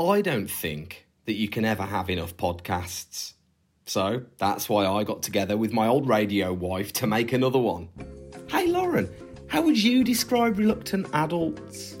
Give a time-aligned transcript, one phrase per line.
[0.00, 3.32] I don't think that you can ever have enough podcasts.
[3.86, 7.88] So that's why I got together with my old radio wife to make another one.
[8.48, 9.10] Hey, Lauren,
[9.48, 11.96] how would you describe Reluctant Adults?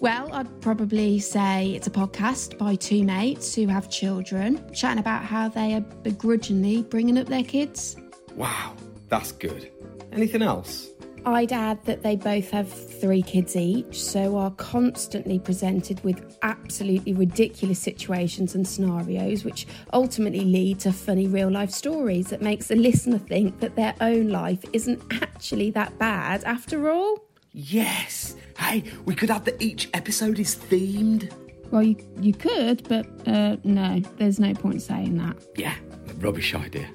[0.00, 5.24] Well, I'd probably say it's a podcast by two mates who have children, chatting about
[5.24, 7.96] how they are begrudgingly bringing up their kids.
[8.36, 8.76] Wow,
[9.08, 9.72] that's good.
[10.12, 10.89] Anything else?
[11.26, 17.12] I'd add that they both have three kids each, so are constantly presented with absolutely
[17.12, 22.76] ridiculous situations and scenarios, which ultimately lead to funny real life stories that makes the
[22.76, 27.22] listener think that their own life isn't actually that bad after all.
[27.52, 28.36] Yes.
[28.58, 31.32] Hey, we could have that each episode is themed.
[31.70, 35.36] Well, you, you could, but uh, no, there's no point saying that.
[35.56, 35.74] Yeah,
[36.16, 36.88] rubbish idea.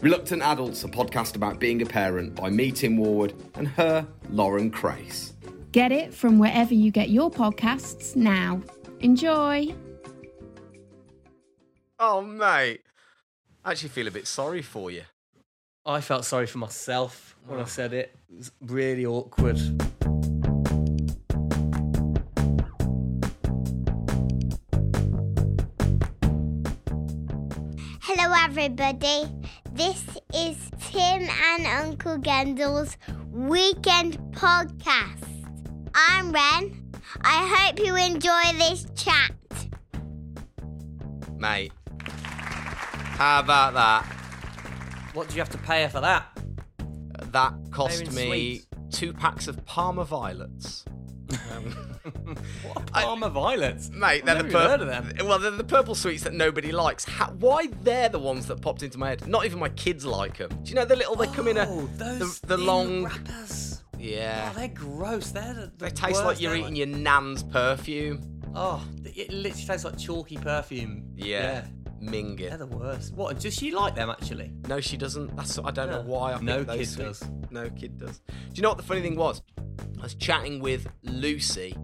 [0.00, 4.70] Reluctant Adults, a podcast about being a parent by me, Tim Warwood, and her, Lauren
[4.70, 5.32] Crace.
[5.72, 8.62] Get it from wherever you get your podcasts now.
[9.00, 9.74] Enjoy.
[11.98, 12.82] Oh, mate.
[13.64, 15.02] I actually feel a bit sorry for you.
[15.84, 18.16] I felt sorry for myself when I said it.
[18.30, 19.58] It was really awkward.
[28.00, 29.24] Hello, everybody.
[29.78, 32.96] This is Tim and Uncle Gendel's
[33.30, 35.22] weekend podcast.
[35.94, 36.90] I'm Ren.
[37.20, 39.30] I hope you enjoy this chat.
[41.36, 41.70] Mate.
[42.00, 44.02] How about that?
[45.14, 46.26] What do you have to pay her for that?
[47.26, 48.66] That cost They're in me sweets.
[48.98, 50.86] two packs of Parma violets.
[51.52, 51.87] Um,
[52.62, 53.90] What are Parma violets?
[53.90, 55.26] Mate, they're the pur- heard of them.
[55.26, 57.04] Well, they're the purple sweets that nobody likes.
[57.04, 59.26] How, why they're the ones that popped into my head?
[59.28, 60.50] Not even my kids like them.
[60.62, 63.82] Do you know the little they come in a Oh, the, the long wrappers.
[63.98, 64.50] yeah.
[64.52, 65.30] Oh, they're gross.
[65.30, 68.40] They're the, they the taste like you're eating your nan's perfume.
[68.54, 71.04] Oh, it literally tastes like chalky perfume.
[71.14, 71.66] Yeah,
[72.00, 73.12] ming They're the worst.
[73.14, 73.38] What?
[73.40, 74.52] Does she like them actually?
[74.68, 75.36] No, she doesn't.
[75.36, 76.32] That's I don't know why.
[76.32, 77.20] I No kid sweets.
[77.20, 77.30] does.
[77.50, 78.18] No kid does.
[78.18, 79.42] Do you know what the funny thing was?
[79.98, 81.76] I was chatting with Lucy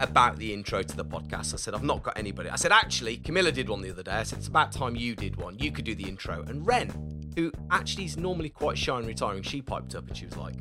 [0.00, 1.54] about the intro to the podcast.
[1.54, 2.48] I said I've not got anybody.
[2.50, 4.12] I said actually Camilla did one the other day.
[4.12, 5.58] I said it's about time you did one.
[5.58, 6.42] You could do the intro.
[6.48, 6.90] And Ren,
[7.36, 10.54] who actually is normally quite shy and retiring, she piped up and she was like.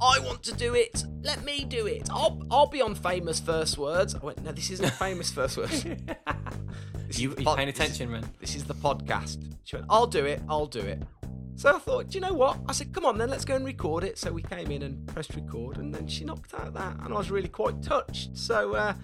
[0.00, 1.04] I want to do it.
[1.22, 2.08] Let me do it.
[2.10, 4.14] I'll I'll be on famous first words.
[4.14, 5.86] I went, no, this isn't famous first words.
[7.06, 8.24] This You, pod- paying this attention, man?
[8.40, 9.52] this is the podcast.
[9.64, 11.02] She went, I'll do it, I'll do it.
[11.56, 12.58] So I thought, do you know what?
[12.68, 14.18] I said, come on then, let's go and record it.
[14.18, 17.16] So we came in and pressed record, and then she knocked out that, and I
[17.16, 18.36] was really quite touched.
[18.36, 18.94] So uh,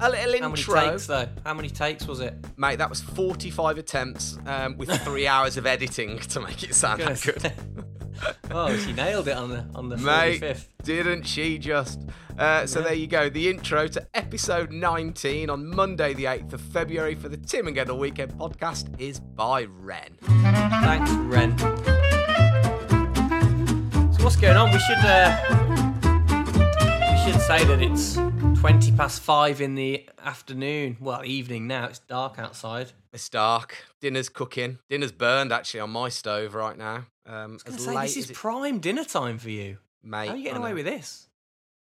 [0.00, 1.28] a little How many takes though?
[1.44, 2.34] How many takes was it?
[2.56, 2.76] mate.
[2.76, 7.22] That was forty-five attempts um, with three hours of editing to make it sound that
[7.22, 7.52] good.
[8.50, 10.66] oh, she nailed it on the on the Mate, 45th.
[10.82, 12.00] didn't she just?
[12.38, 12.84] Uh, so Yeah.
[12.86, 13.28] there you go.
[13.28, 17.76] The intro to episode 19 on Monday, the 8th of February for the Tim and
[17.76, 20.16] Gendel Weekend podcast is by Ren.
[20.22, 21.56] Thanks, Ren.
[24.12, 24.70] So what's going on?
[24.72, 25.36] We should uh,
[27.10, 28.14] we should say that it's
[28.60, 30.96] twenty past five in the afternoon.
[31.00, 31.86] Well, evening now.
[31.86, 32.92] It's dark outside.
[33.14, 33.76] It's dark.
[34.00, 34.80] Dinner's cooking.
[34.90, 37.06] Dinner's burned actually on my stove right now.
[37.26, 39.78] Um, I was say late this is it- prime dinner time for you.
[40.02, 40.26] mate.
[40.26, 41.28] How are you getting away with this?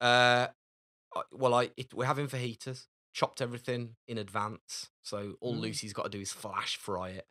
[0.01, 0.49] Uh,
[1.31, 2.87] well, I it, we're having fajitas.
[3.13, 5.61] Chopped everything in advance, so all Mm.
[5.61, 7.27] Lucy's got to do is flash fry it.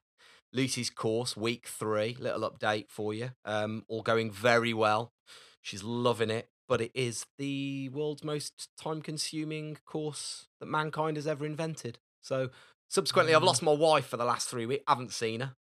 [0.53, 3.31] Lucy's course, week three, little update for you.
[3.45, 5.13] Um, all going very well.
[5.61, 11.45] She's loving it, but it is the world's most time-consuming course that mankind has ever
[11.45, 11.99] invented.
[12.21, 12.49] So,
[12.89, 13.45] subsequently, I've Mm.
[13.45, 14.83] lost my wife for the last three weeks.
[14.87, 15.55] haven't seen her.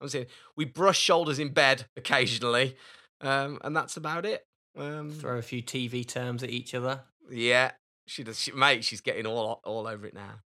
[0.00, 0.26] I'm seeing
[0.56, 2.76] we brush shoulders in bed occasionally,
[3.20, 4.46] um, and that's about it.
[4.76, 7.04] Um, Throw a few TV terms at each other.
[7.30, 7.72] yeah,
[8.06, 8.40] she does.
[8.40, 10.40] She, mate, she's getting all all over it now.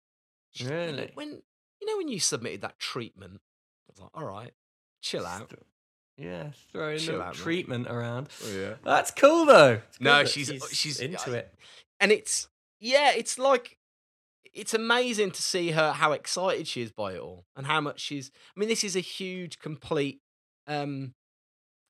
[0.53, 1.11] She's- know, Really?
[1.15, 1.43] When
[1.81, 3.41] you know when you submitted that treatment,
[3.89, 4.55] I was like, all right,
[5.03, 5.51] chill out.
[5.51, 5.61] Th-
[6.17, 8.29] Yeah, throwing Chill the out, treatment around.
[8.47, 8.75] yeah.
[8.85, 9.83] That's cool though.
[10.01, 11.55] No, that she's she's, into I- it.
[12.01, 12.49] and it's
[12.81, 13.77] yeah, it's like
[14.55, 18.01] it's amazing to see her how excited she is by it all and how much
[18.01, 18.31] she's.
[18.57, 20.21] I mean, this is a huge, complete
[20.67, 21.15] um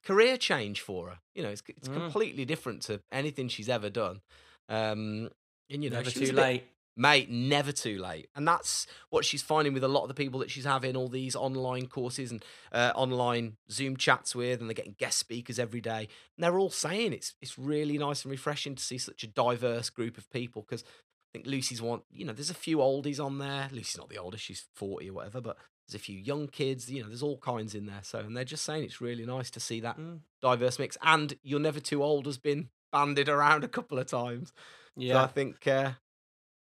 [0.05, 1.19] career change for her.
[1.35, 1.95] You know, it's it's Mm.
[1.95, 4.21] completely different to anything she's ever done.
[4.69, 5.31] Um,
[5.71, 6.65] and you know, Never too bit- late.
[6.95, 8.29] Mate, never too late.
[8.37, 11.09] And that's what she's finding with a lot of the people that she's having all
[11.09, 15.81] these online courses and uh, online Zoom chats with, and they're getting guest speakers every
[15.81, 16.01] day.
[16.37, 19.89] And they're all saying it's it's really nice and refreshing to see such a diverse
[19.89, 20.85] group of people because
[21.35, 23.69] I think Lucy's one, you know, there's a few oldies on there.
[23.73, 25.57] Lucy's not the oldest, she's 40 or whatever, but
[25.89, 28.01] there's a few young kids, you know, there's all kinds in there.
[28.03, 30.21] So, and they're just saying it's really nice to see that Mm.
[30.43, 30.99] diverse mix.
[31.03, 34.53] And You're Never Too Old has been banded around a couple of times.
[34.99, 35.93] So I think uh,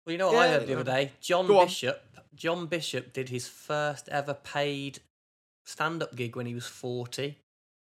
[0.06, 1.12] Well, you know what I heard the other day?
[1.20, 1.66] John go on.
[1.66, 2.00] Bishop.
[2.34, 5.00] John Bishop did his first ever paid
[5.64, 7.38] stand-up gig when he was forty.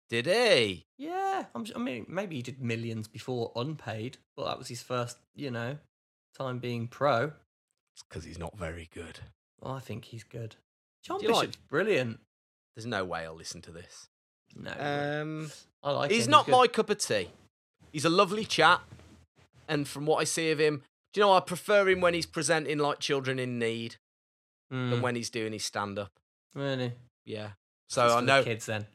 [0.10, 0.86] Did he?
[0.98, 5.18] Yeah, I'm, I mean, maybe he did millions before unpaid, but that was his first,
[5.36, 5.78] you know,
[6.38, 7.32] time being pro.
[7.96, 9.20] It's because he's not very good.
[9.62, 10.56] Well, I think he's good.
[11.04, 12.20] John Do you like- Bishop's brilliant.
[12.76, 14.08] There's no way I'll listen to this.
[14.56, 15.52] No, Um,
[15.84, 16.32] I like he's him.
[16.32, 16.52] not good.
[16.54, 17.30] my cup of tea.
[17.92, 18.84] He's a lovely chap,
[19.68, 20.84] and from what I see of him,
[21.14, 23.96] do you know I prefer him when he's presenting like children in need
[24.70, 26.12] than Mm, when he's doing his stand up.
[26.54, 26.94] really.
[27.26, 27.52] Yeah.
[27.90, 28.86] So It's I for the know kids then.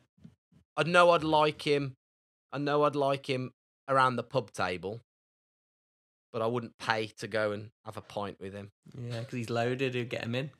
[0.76, 1.94] I know I'd like him.
[2.52, 3.52] I know I'd like him
[3.88, 5.00] around the pub table,
[6.34, 8.72] but I wouldn't pay to go and have a pint with him.
[9.08, 9.94] Yeah, because he's loaded.
[9.94, 10.50] He'll get him in.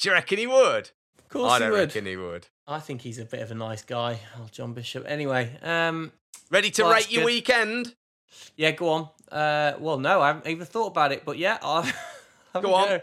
[0.00, 0.90] Do you reckon he would?
[1.18, 1.78] Of course I he don't would.
[1.80, 2.46] reckon he would.
[2.66, 5.04] I think he's a bit of a nice guy, oh, John Bishop.
[5.06, 6.12] Anyway, um,
[6.50, 7.26] Ready to Well, rate your good.
[7.26, 7.94] weekend?
[8.56, 9.08] yeah, go on.
[9.30, 11.58] Uh, well, no, I haven't even thought about it, but yeah,
[12.54, 12.88] a Go on.
[12.88, 13.00] go.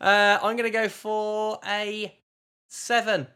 [0.00, 2.16] Uh, I'm going to go for a
[2.68, 3.26] seven.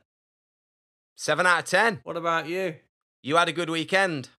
[1.14, 2.00] Seven out of ten.
[2.04, 2.76] What about you?
[3.22, 4.30] You had a good weekend.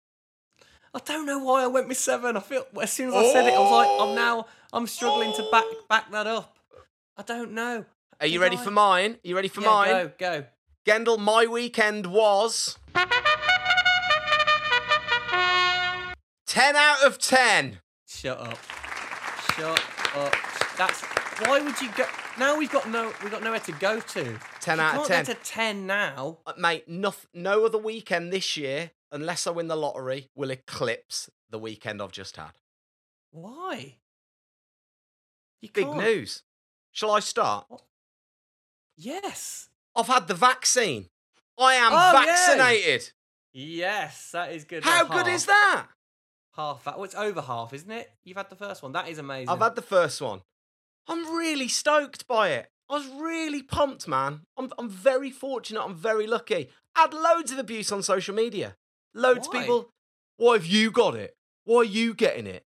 [0.96, 2.38] I don't know why I went with seven.
[2.38, 5.30] I feel as soon as I said it, I was like, I'm now I'm struggling
[5.34, 6.56] to back back that up.
[7.18, 7.84] I don't know.
[8.18, 8.64] Are you Did ready I?
[8.64, 9.10] for mine?
[9.12, 9.88] Are you ready for yeah, mine?
[9.88, 10.44] Go, go.
[10.86, 12.78] Gendel, my weekend was
[16.46, 17.80] 10 out of 10.
[18.08, 18.58] Shut up.
[19.54, 19.78] Shut
[20.16, 20.34] up.
[20.78, 21.02] That's
[21.44, 22.06] why would you go?
[22.38, 24.38] Now we've got no we've got nowhere to go to.
[24.60, 25.24] 10 You out of can't 10.
[25.26, 26.38] get to ten now.
[26.46, 31.30] Uh, Mate, no, no other weekend this year, unless I win the lottery, will eclipse
[31.50, 32.52] the weekend I've just had.
[33.30, 33.96] Why?
[35.60, 35.98] You Big can't.
[35.98, 36.42] news.
[36.92, 37.66] Shall I start?
[38.96, 39.68] Yes.
[39.94, 41.06] I've had the vaccine.
[41.58, 43.12] I am Oh, vaccinated.
[43.52, 44.84] Yes, that is good.
[44.84, 45.86] How good is that?
[46.54, 46.96] Half that.
[46.96, 48.10] Well, it's over half, isn't it?
[48.24, 48.92] You've had the first one.
[48.92, 49.48] That is amazing.
[49.48, 50.40] I've had the first one.
[51.08, 52.68] I'm really stoked by it.
[52.90, 54.40] I was really pumped, man.
[54.56, 55.82] I'm, I'm very fortunate.
[55.82, 56.68] I'm very lucky.
[56.94, 58.76] I had loads of abuse on social media.
[59.16, 59.58] Loads Why?
[59.58, 59.90] of people.
[60.36, 61.34] Why have you got it?
[61.64, 62.64] Why are you getting it?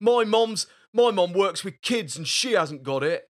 [0.00, 3.24] My mom's my mom works with kids and she hasn't got it.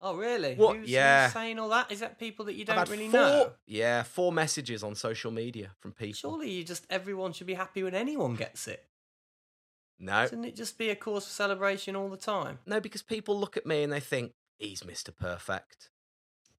[0.00, 0.54] Oh, really?
[0.54, 1.24] What- Who's, yeah.
[1.24, 1.90] who's saying all that?
[1.90, 3.52] Is that people that you don't really four, know?
[3.66, 6.14] Yeah, four messages on social media from people.
[6.14, 8.84] Surely you just everyone should be happy when anyone gets it.
[9.98, 12.58] No, Shouldn't it just be a cause for celebration all the time?
[12.66, 15.16] no, because people look at me and they think he's Mr.
[15.16, 15.88] Perfect.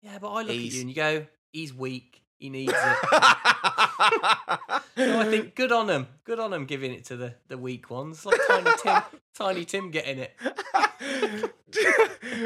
[0.01, 2.21] Yeah, but I look at you and you go, he's weak.
[2.39, 2.77] He needs it.
[4.95, 6.07] so I think good on him.
[6.25, 8.25] Good on him giving it to the, the weak ones.
[8.25, 9.01] Like Tiny Tim,
[9.35, 11.51] Tiny Tim getting it.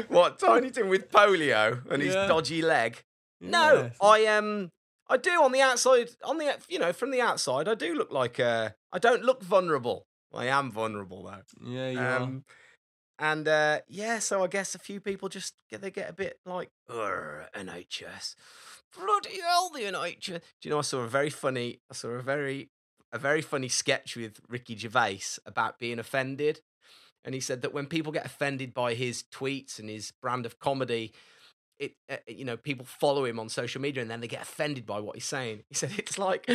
[0.08, 3.02] what Tiny Tim with polio and his dodgy leg?
[3.40, 3.90] No, Yeah.
[4.06, 4.70] I um,
[5.08, 6.10] I do on the outside.
[6.24, 9.42] On the you know from the outside, I do look like uh, I don't look
[9.42, 10.06] vulnerable.
[10.32, 11.42] I am vulnerable though.
[11.68, 12.44] Yeah, you Um,
[13.18, 16.38] and uh, yeah, so I guess a few people just get they get a bit
[16.46, 18.34] like, "Ugh, NHS,
[18.96, 20.26] bloody hell, the NHS.
[20.26, 20.78] Do you know?
[20.78, 22.70] I saw a very funny, I saw a very,
[23.12, 26.60] a very funny sketch with Ricky Gervais about being offended,
[27.24, 30.58] and he said that when people get offended by his tweets and his brand of
[30.58, 31.12] comedy.
[31.78, 34.84] It, uh, you know, people follow him on social media and then they get offended
[34.84, 35.62] by what he's saying.
[35.70, 36.46] He said it's like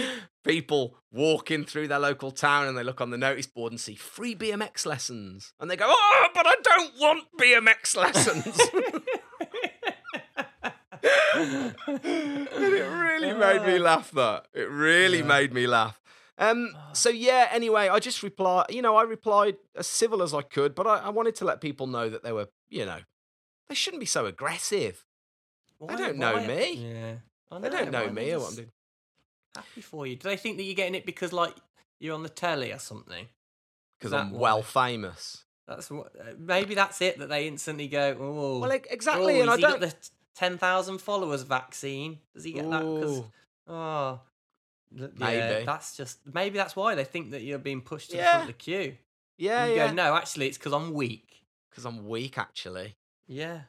[0.44, 3.96] people walking through their local town and they look on the notice board and see
[3.96, 5.52] free BMX lessons.
[5.60, 8.56] And they go, Oh, but I don't want BMX lessons.
[11.36, 11.76] and
[12.74, 14.48] it really made me laugh, that.
[14.54, 15.26] It really Yeah.
[15.26, 16.00] made me laugh.
[16.38, 20.42] Um, so yeah, anyway, I just replied, you know, I replied as civil as I
[20.42, 23.00] could, but I, I wanted to let people know that they were, you know,
[23.70, 25.06] they shouldn't be so aggressive.
[25.78, 26.74] Why- don't know why- me.
[26.74, 27.16] Yeah,
[27.52, 28.72] I They don't know me or what I'm doing.
[29.56, 30.18] Happy for you.
[30.18, 31.56] Do they think that you're getting it because like
[32.00, 33.28] you're on the telly or something?
[33.98, 34.40] Because I'm why?
[34.40, 35.46] well famous.
[35.68, 36.08] That's what.
[36.20, 37.18] uh, Maybe that's it.
[37.20, 39.80] That they instantly go, oh, Well, exactly, Oh, and I don't.
[39.80, 39.96] got the
[40.36, 42.20] ten thousand followers vaccine?
[42.34, 42.80] Does he get that?
[42.82, 43.24] Because
[43.68, 44.20] oh,
[44.96, 45.66] yeah, Maybe.
[45.66, 48.48] that's just maybe that's why they think that you're being pushed to the front of
[48.48, 48.96] the queue.
[49.38, 49.88] yeah, And you yeah.
[49.88, 51.42] go, no, actually, it's because I'm weak.
[51.70, 52.96] Because I'm weak, actually.
[53.28, 53.62] Yeah.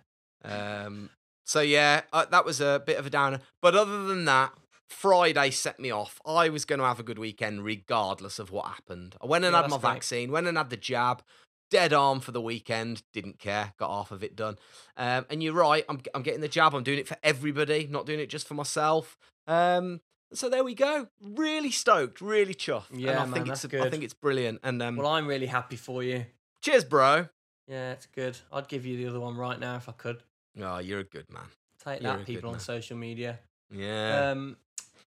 [0.44, 1.11] Um,
[1.44, 3.40] so yeah, uh, that was a bit of a downer.
[3.61, 4.52] But other than that,
[4.88, 6.20] Friday set me off.
[6.25, 9.16] I was going to have a good weekend regardless of what happened.
[9.20, 9.92] I went and Yeah, had my great.
[9.94, 11.23] vaccine, went and had the jab.
[11.70, 13.02] Dead arm for the weekend.
[13.12, 13.73] Didn't care.
[13.78, 14.56] Got half of it done.
[14.96, 15.85] Um, and you're right.
[15.88, 16.75] I'm I'm getting the jab.
[16.75, 19.18] I'm doing it for everybody, not doing it just for myself.
[19.46, 20.00] Um,
[20.32, 21.08] so there we go.
[21.20, 22.20] Really stoked.
[22.20, 22.90] Really chuffed.
[22.90, 24.61] and Yeah, I man, think it's I think it's brilliant.
[24.62, 26.26] And um, Well, I'm really happy for you.
[26.61, 27.28] cheers, bro.
[27.68, 28.37] Yeah, it's good.
[28.52, 30.23] I'd give you the other one right now if I could.
[30.61, 31.44] Oh, you're a good man.
[31.85, 33.38] Take You're that, people on social media.
[33.70, 34.56] Yeah, Um,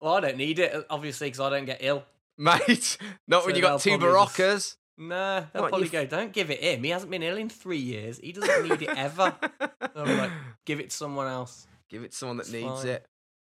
[0.02, 2.04] well, I don't need it, obviously, because I don't get ill.
[2.38, 2.98] mate.
[3.28, 4.76] Not when so you got two Beroccas.
[4.98, 6.06] Nah, they'll What, probably go.
[6.06, 6.84] Don't give it him.
[6.84, 8.18] He hasn't been ill in three years.
[8.18, 9.36] He doesn't need it ever.
[9.96, 10.32] Be like,
[10.66, 11.68] give it to someone else.
[11.90, 12.88] Give it to someone that It's needs fine.
[12.88, 13.06] it.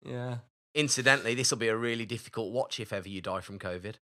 [0.04, 0.36] Yeah.
[0.74, 3.96] Incidentally, this will be a really difficult watch if ever you die from COVID.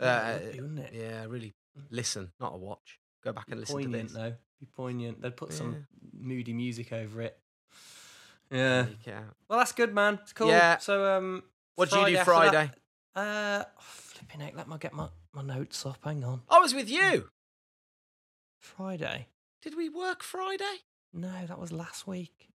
[0.00, 0.92] Yeah, Uh, be, wouldn't it?
[0.94, 1.54] Yeah, really
[1.90, 3.00] listen, not a watch.
[3.24, 4.16] Go back and listen to poignant this.
[4.16, 4.34] though.
[4.60, 5.20] Be poignant.
[5.22, 5.56] They'd put Yeah.
[5.56, 7.38] some moody music over it.
[8.50, 8.86] Yeah.
[9.48, 10.18] Well, that's good, man.
[10.22, 10.48] It's cool.
[10.48, 10.78] Yeah.
[10.78, 11.42] So, um,
[11.74, 12.70] What did you do that- Friday?
[13.14, 14.56] Uh, oh, flipping heck.
[14.56, 15.98] Let me get my, my notes up.
[16.04, 16.42] Hang on.
[16.48, 17.28] I was with you.
[18.60, 19.26] Friday.
[19.62, 20.78] Did we work Friday?
[21.12, 22.48] No, that was last week.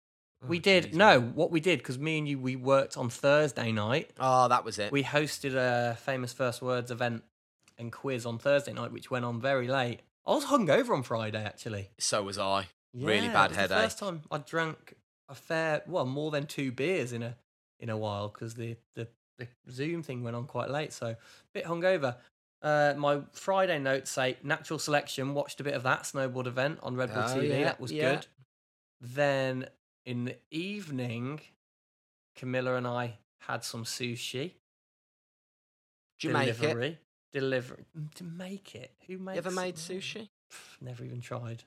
[0.44, 0.92] Oh, we did.
[0.92, 4.12] jeez, No, what we did because me and you we worked on Thursday night.
[4.20, 4.92] Oh, that was it.
[4.92, 7.24] We hosted a famous first words event
[7.78, 10.02] and quiz on Thursday night, which went on very late.
[10.26, 11.90] I was hungover on Friday actually.
[12.00, 12.68] so was I.
[12.94, 13.78] Really Yeah, bad it was headache.
[13.78, 14.96] The first time I drank
[15.30, 17.36] a fair, well, more than two beers in a
[17.80, 19.08] in a while because the, the
[19.40, 21.18] the Zoom thing went on quite late, so a
[21.54, 22.18] bit hungover.
[22.64, 25.34] Uh, my Friday notes say natural selection.
[25.34, 27.50] Watched a bit of that snowboard event on Red Bull Oh, TV.
[27.50, 28.16] yeah, that was yeah.
[28.16, 28.28] good.
[29.02, 29.68] Then
[30.06, 31.42] in the evening,
[32.38, 34.54] Camilla and I had some sushi.
[36.20, 36.58] Did you make it?
[36.60, 37.00] delivery.
[37.34, 38.92] Delivery to make it.
[39.08, 39.36] Who makes?
[39.36, 40.30] You ever made sushi?
[40.52, 41.64] Pff, Never even tried.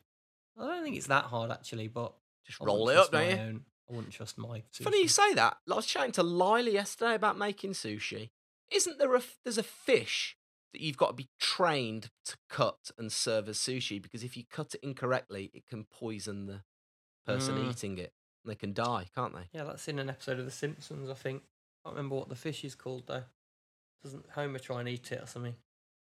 [0.58, 2.14] I don't think it's that hard actually, but
[2.46, 3.36] Just I roll it up, don't my you?
[3.40, 4.62] own- I wouldn't trust my.
[4.68, 5.58] It's funny you say that.
[5.70, 8.30] I was chatting to Lila yesterday about making sushi.
[8.70, 10.35] Isn't there a there's a fish
[10.76, 14.44] that you've got to be trained to cut and serve as sushi because if you
[14.50, 16.60] cut it incorrectly, it can poison the
[17.24, 17.70] person Mm.
[17.70, 18.12] eating it.
[18.44, 19.48] And they can die, can't they?
[19.52, 21.42] Yeah, that's in an episode of The Simpsons, I think.
[21.44, 23.24] I can't remember what the fish is called though.
[24.02, 25.54] Doesn't Homer try and eat it or something?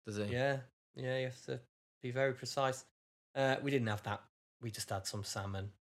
[0.07, 0.25] Does he?
[0.33, 0.59] Yeah,
[0.95, 1.61] yeah, you have to
[2.03, 2.85] be very precise.
[3.35, 4.23] Uh, we didn't have that.
[4.63, 5.73] We just had some salmon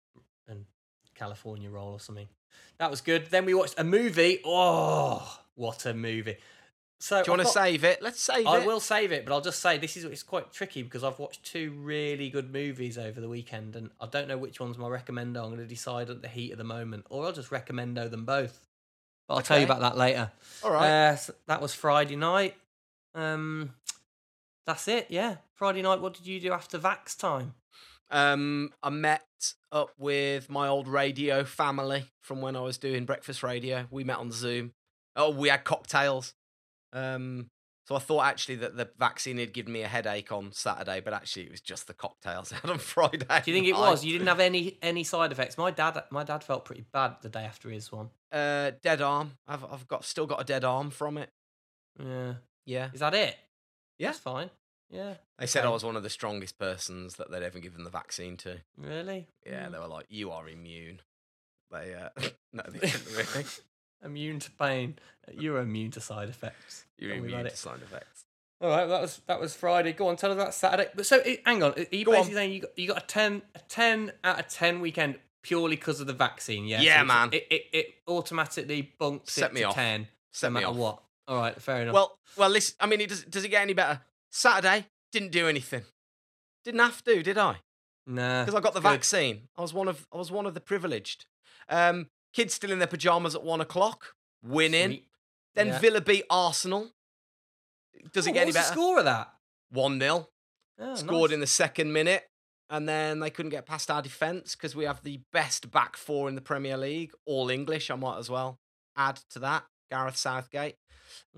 [0.48, 0.65] and
[1.13, 2.27] California roll or something.
[2.79, 3.27] That was good.
[3.27, 4.39] Then we watched a movie.
[4.43, 6.38] Oh, what a movie!
[7.01, 8.01] So Do you want to save it?
[8.01, 8.63] Let's save I it.
[8.63, 11.18] I will save it, but I'll just say this is it's quite tricky because I've
[11.18, 14.88] watched two really good movies over the weekend, and I don't know which one's my
[14.88, 15.41] recommendo.
[15.41, 18.25] I'm going to decide at the heat of the moment, or I'll just recommendo them
[18.25, 18.68] both.
[19.27, 20.32] But I'll tell you about that later.
[20.63, 20.89] All right.
[20.89, 22.56] Uh, so that was Friday night.
[23.15, 23.75] Um,
[24.68, 25.08] that's it.
[25.10, 26.01] Yeah, Friday night.
[26.01, 27.53] What did you do after Vax time?
[28.12, 33.41] Um, I met up with my old radio family from when I was doing breakfast
[33.41, 33.86] radio.
[33.89, 34.74] We met on Zoom.
[35.15, 36.34] Oh, we had cocktails.
[36.93, 37.50] Um,
[37.88, 41.12] so I thought actually that the vaccine had given me a headache on Saturday, but
[41.13, 43.17] actually it was just the cocktails had on Friday.
[43.43, 44.05] Do you think it was?
[44.05, 45.58] You didn't have any any side effects.
[45.58, 48.10] My dad, my dad felt pretty bad the day after his one.
[48.31, 49.31] Uh, dead arm.
[49.48, 51.29] I've I've got still got a dead arm from it.
[52.00, 52.34] Yeah,
[52.65, 53.36] Yeah, is that it?
[53.98, 54.10] Yeah.
[54.10, 54.50] that's fine.
[54.91, 57.89] Yeah, they said I was one of the strongest persons that they'd ever given the
[57.91, 58.58] vaccine to.
[58.77, 59.27] really.
[59.46, 59.72] Yeah, Mm.
[59.72, 61.01] they were like, "You are immune."
[61.72, 62.10] They uh,
[62.53, 63.46] no, they didn't really.
[64.03, 64.98] immune to pain.
[65.32, 66.86] You're immune to side effects.
[66.98, 67.58] You're immune about to it.
[67.58, 68.25] side effects.
[68.62, 69.94] All right, that was that was Friday.
[69.94, 70.89] Go on, tell us about Saturday.
[70.96, 72.18] But so, hang on, are you Go on.
[72.18, 75.75] basically saying you got, you got a ten a ten out of ten weekend purely
[75.77, 76.65] because of the vaccine?
[76.65, 77.29] Yeah, Yeah, it's- man.
[77.32, 79.75] It, it it automatically bunks Set it me to off.
[79.75, 80.75] ten, Set no me matter off.
[80.77, 81.03] what.
[81.29, 81.94] All right, fair enough.
[81.94, 82.75] Well, well, listen.
[82.79, 83.24] I mean, it does.
[83.24, 84.01] Does it get any better?
[84.32, 85.84] Saturday didn't do anything.
[86.65, 87.58] Didn't have to, did I?
[88.08, 88.89] nah, Because I got the good.
[88.91, 89.44] vaccine.
[89.58, 90.06] I was one of.
[90.13, 91.27] I was one of the privileged.
[91.70, 94.90] Um, kids still in their pajamas at one o'clock, winning.
[94.90, 95.06] Sweet.
[95.56, 95.80] Then Yeah.
[95.80, 96.92] Villa beat Arsenal.
[98.14, 98.74] Does it Oh, get what any was the better?
[98.74, 99.34] score of that?
[99.72, 100.30] One 0
[100.82, 101.36] Oh, Scored nice.
[101.36, 102.30] in the second minute,
[102.70, 106.30] and then they couldn't get past our defence because we have the best back four
[106.30, 107.92] in the Premier League, all English.
[107.92, 108.60] I might as well
[108.96, 109.66] add to that.
[109.92, 110.78] Gareth Southgate,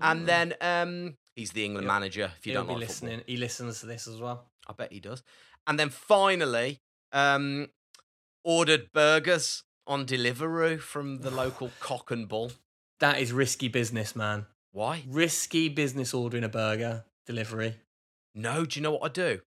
[0.00, 0.26] and Mm.
[0.26, 2.32] then um, he's the England He'll- manager.
[2.38, 3.08] If you don't be like football.
[3.08, 3.24] listening.
[3.26, 4.50] He listens to this as well.
[4.68, 5.22] I bet he does.
[5.66, 6.80] And then finally,
[7.12, 7.70] um,
[8.44, 12.52] ordered burgers on Deliveroo from the local Cock and Bull.
[13.00, 14.46] That is risky business, man.
[14.70, 15.04] Why?
[15.08, 17.76] Risky business ordering a burger delivery.
[18.34, 19.40] No, do you know what I do?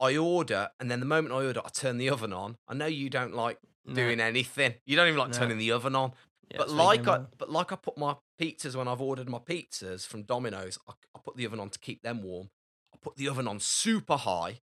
[0.00, 2.56] I order, and then the moment I order, I turn the oven on.
[2.68, 3.94] I know you don't like No.
[3.94, 4.74] doing anything.
[4.84, 5.38] You don't even like No.
[5.38, 6.12] turning the oven on.
[6.50, 10.06] Yeah, but like I, but like I put my pizzas when I've ordered my pizzas
[10.06, 12.50] from Domino's, I, I put the oven on to keep them warm.
[12.92, 14.60] I put the oven on super high,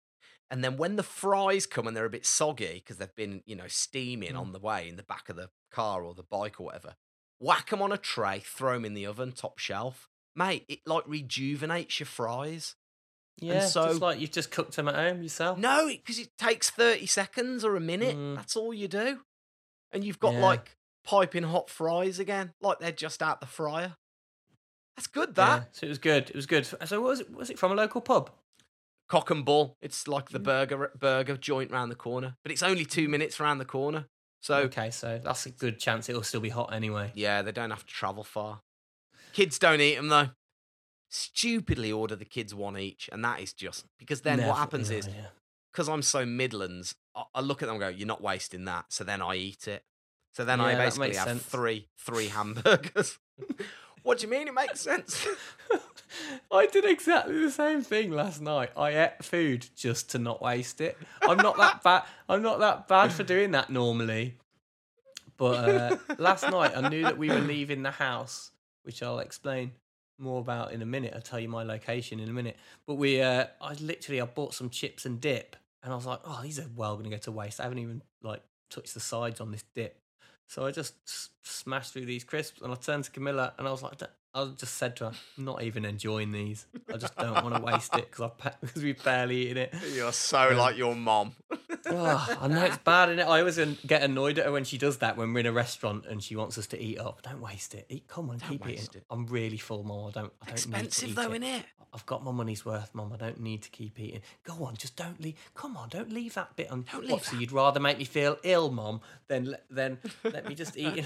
[0.50, 3.54] and then when the fries come and they're a bit soggy because they've been, you
[3.56, 4.40] know, steaming Mm.
[4.40, 6.96] on the way in the back of the car or the bike or whatever,
[7.38, 10.64] whack them on a tray, throw them in the oven, top shelf, mate.
[10.68, 12.74] It like rejuvenates your fries.
[13.42, 15.56] yeah, so- just like you've just cooked them at home yourself.
[15.58, 18.14] No, because it takes 30 seconds or a minute.
[18.16, 18.36] Mm.
[18.36, 19.24] That's all you do.
[19.92, 20.40] And you've got Yeah.
[20.40, 23.96] like piping hot fries again, like they're just out the fryer.
[24.96, 25.76] That's good, Yeah, that.
[25.76, 26.28] so it was good.
[26.28, 26.66] It was good.
[26.66, 27.30] So what was it?
[27.30, 28.30] Was it from a local pub?
[29.10, 29.76] Cock and Bull.
[29.82, 30.44] It's like the Mm.
[30.44, 34.06] burger burger joint round the corner, but it's only two minutes round the corner.
[34.40, 37.12] So, okay, so that's a good chance it'll still be hot anyway.
[37.14, 38.62] yeah, they don't have to travel far.
[39.34, 40.30] Kids don't eat them, though.
[41.12, 44.90] stupidly order the kids one each, and that is just because then Never- what happens
[44.90, 45.26] yeah, is yeah.
[45.72, 48.92] because I'm so Midlands, I, I look at them and go, "You're not wasting that."
[48.92, 49.84] So then I eat it.
[50.32, 51.42] So then I Yeah, that basically have sense.
[51.42, 53.18] three three hamburgers.
[54.10, 54.48] what do you mean?
[54.48, 55.24] It makes sense.
[56.50, 58.70] I did exactly the same thing last night.
[58.76, 60.98] I ate food just to not waste it.
[61.22, 62.02] I'm not that bad.
[62.28, 64.34] I'm not that bad for doing that normally.
[65.36, 68.50] But uh, last night I knew that we were leaving the house,
[68.82, 69.70] which I'll explain
[70.18, 71.12] more about in a minute.
[71.14, 72.56] I'll tell you my location in a minute.
[72.88, 76.18] But we, uh, I literally, I bought some chips and dip, and I was like,
[76.24, 77.60] oh, these are well going to go to waste.
[77.60, 80.00] I haven't even like touched the sides on this dip.
[80.50, 83.70] So I just s- smashed through these crisps, and I turned to Camilla, and I
[83.70, 86.66] was like, "Don't- I just said to her, I'm not even enjoying these.
[86.92, 89.74] I just don't want to waste it because I because we've barely eaten it.
[89.94, 91.36] You're so like your mom.
[91.86, 93.56] Oh, I know it's bad, is I always
[93.86, 96.36] get annoyed at her when she does that when we're in a restaurant and she
[96.36, 97.22] wants us to eat up.
[97.22, 97.86] Don't waste it.
[97.88, 98.86] Eat, come on, keep eating.
[98.94, 99.04] it.
[99.10, 100.08] I'm really full, mom.
[100.08, 100.32] I don't.
[100.42, 101.44] I don't Expensive need to though, eat it.
[101.44, 101.64] innit?
[101.92, 103.12] I've got my money's worth, mum.
[103.12, 104.20] I don't need to keep eating.
[104.44, 105.34] Go on, just don't leave.
[105.54, 106.84] Come on, don't leave that bit on.
[106.92, 107.40] Don't what, leave so that.
[107.40, 110.98] you'd rather make me feel ill, mum, than than let me just eat.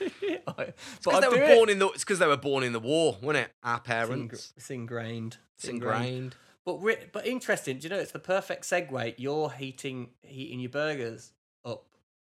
[0.00, 0.42] it.
[0.46, 1.56] but Because they were it.
[1.56, 1.86] born in the.
[1.88, 3.52] It's because they were born in the war, wasn't it?
[3.64, 4.52] Our It's, parents.
[4.56, 5.38] it's ingrained.
[5.56, 6.36] It's ingrained.
[6.68, 7.78] But ri- but interesting.
[7.78, 9.14] Do you know it's the perfect segue?
[9.16, 11.32] You're heating heating your burgers
[11.64, 11.86] up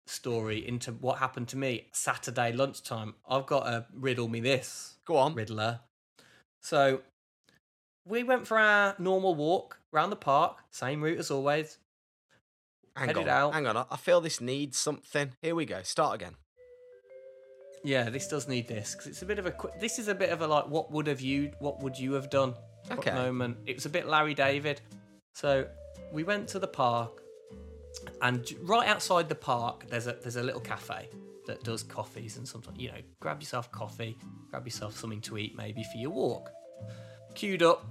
[0.06, 3.15] story into what happened to me Saturday lunchtime.
[3.27, 5.34] I've got a riddle me this Go on.
[5.34, 5.79] riddler.
[6.62, 7.01] So
[8.06, 11.79] we went for our normal walk around the park, same route as always.
[12.96, 13.29] Hang headed on.
[13.29, 13.53] out.
[13.56, 13.75] Hang on.
[13.75, 15.32] I- I feel this needs something.
[15.41, 15.82] Here we go.
[15.82, 16.36] Start again.
[17.84, 19.51] Yeah, this does need this because it's a bit of a.
[19.51, 21.53] qu- This is a bit of a like, what would have you?
[21.58, 22.53] What would you have done?
[22.91, 23.12] Okay.
[23.12, 23.58] Moment.
[23.65, 24.82] It was a bit Larry David.
[25.34, 25.67] So
[26.12, 27.22] we went to the park,
[28.22, 31.10] and right outside the park, there's a there's a little cafe
[31.48, 34.17] that does coffees and sometimes you know grab yourself coffee,
[34.50, 36.50] grab yourself something to eat maybe for your walk.
[37.36, 37.86] Queued up,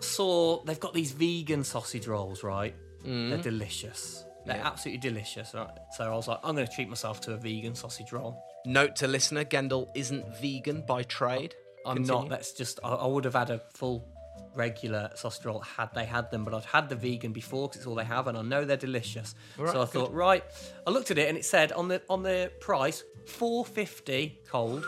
[0.00, 2.74] saw they've got these vegan sausage rolls, right?
[3.04, 3.30] Mm.
[3.30, 4.24] They're delicious.
[4.46, 4.66] They're Yeah.
[4.66, 5.68] absolutely delicious, right?
[5.96, 8.40] So I was like, I'm going to treat myself to a vegan sausage roll.
[8.64, 11.54] Note to listener: Gendel isn't vegan by trade.
[11.84, 12.22] I'm Continue.
[12.22, 12.28] not.
[12.30, 12.80] That's just.
[12.82, 14.08] I, I would have had a full
[14.54, 17.86] regular sausage roll had they had them, but I'd had the vegan before because it's
[17.86, 19.34] all they have, and I know they're delicious.
[19.58, 19.92] Right, so I good.
[19.92, 20.42] thought, right.
[20.86, 24.84] I looked at it and it said on the on the price, four fifty cold,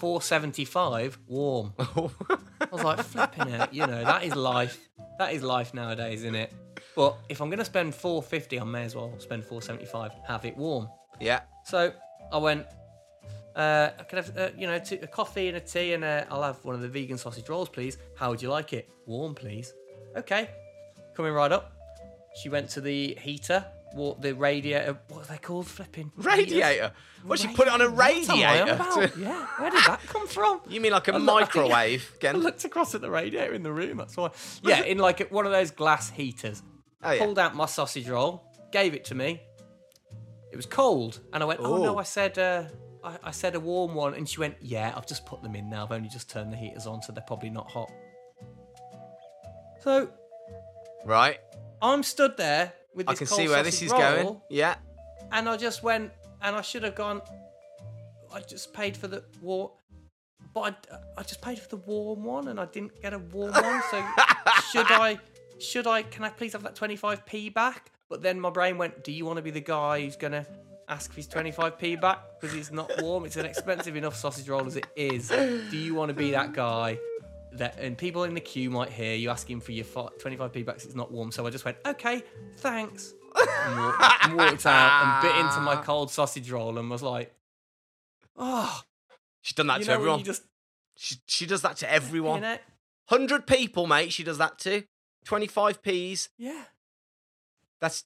[0.00, 1.74] four seventy five warm.
[1.96, 2.10] Oh.
[2.60, 3.72] I was like, flipping it.
[3.72, 4.88] You know, that is life.
[5.18, 6.52] That is life nowadays, isn't it?
[6.94, 9.86] But if I'm going to spend four fifty, I may as well spend four seventy
[9.86, 10.12] five.
[10.26, 10.88] Have it warm.
[11.20, 11.40] Yeah.
[11.64, 11.92] So
[12.32, 12.66] I went.
[13.58, 16.64] Uh, I could have, uh, you know, a coffee and a tea, and I'll have
[16.64, 17.98] one of the vegan sausage rolls, please.
[18.16, 18.88] How would you like it?
[19.06, 19.74] Warm, please.
[20.16, 20.48] Okay.
[21.16, 21.72] Coming right up.
[22.40, 24.96] She went to the heater, what the radiator.
[25.08, 25.66] What are they called?
[25.66, 26.12] Flipping?
[26.16, 26.92] Radiator.
[27.24, 28.74] What she put it on a What am I on radiator.
[28.74, 29.18] about?
[29.18, 29.46] yeah.
[29.58, 30.60] Where did that come from?
[30.68, 32.12] You mean like a I look- I microwave?
[32.14, 32.42] I Gendel?
[32.44, 33.96] looked across at the radiator in the room.
[33.96, 34.30] That's why.
[34.62, 36.62] Yeah, in like one of those glass heaters.
[37.02, 37.18] Oh yeah.
[37.24, 39.40] Pulled out my sausage roll, gave it to me.
[40.52, 42.64] It was cold, and I went, "Oh no!" I said, uh,
[43.08, 45.68] I, "I said a warm one," and she went, "Yeah, I've just put them in
[45.70, 45.84] now.
[45.84, 47.90] I've only just turned the heaters on, so they're probably not hot."
[49.82, 50.10] So
[51.04, 51.38] Right.
[51.80, 54.40] I'm stood there with I this can cold see where this is roll, going.
[54.50, 54.74] Yeah.
[55.32, 56.10] and I just went,
[56.42, 57.22] and I should have gone.
[58.34, 59.72] I just paid for the war,
[60.52, 63.52] but I, I just paid for the warm one, and I didn't get a warm
[63.70, 63.82] one.
[63.90, 64.04] So
[64.72, 65.18] should I?
[65.60, 66.02] Should I?
[66.02, 67.90] Can I please have that 25p back?
[68.10, 70.46] But then my brain went, Do you want to be the guy who's gonna
[70.88, 73.24] ask for his 25p back because it's not warm?
[73.24, 75.28] It's an expensive enough sausage roll as it is.
[75.28, 76.98] Do you want to be that guy?
[77.52, 80.76] That and people in the queue might hear you asking for your 25p back.
[80.76, 81.32] it's not warm.
[81.32, 82.22] So I just went, okay,
[82.58, 83.14] thanks.
[83.34, 87.34] And walked, and walked out and bit into my cold sausage roll and was like,
[88.36, 88.80] oh,
[89.42, 90.18] She's done that you to everyone.
[90.18, 90.42] you just,
[90.96, 92.40] She, she does that to you everyone.
[92.42, 92.58] know,
[93.08, 94.82] 100 people, mate, she does that to.
[95.26, 96.28] 25p's.
[96.36, 96.64] yeah.
[97.80, 98.04] That's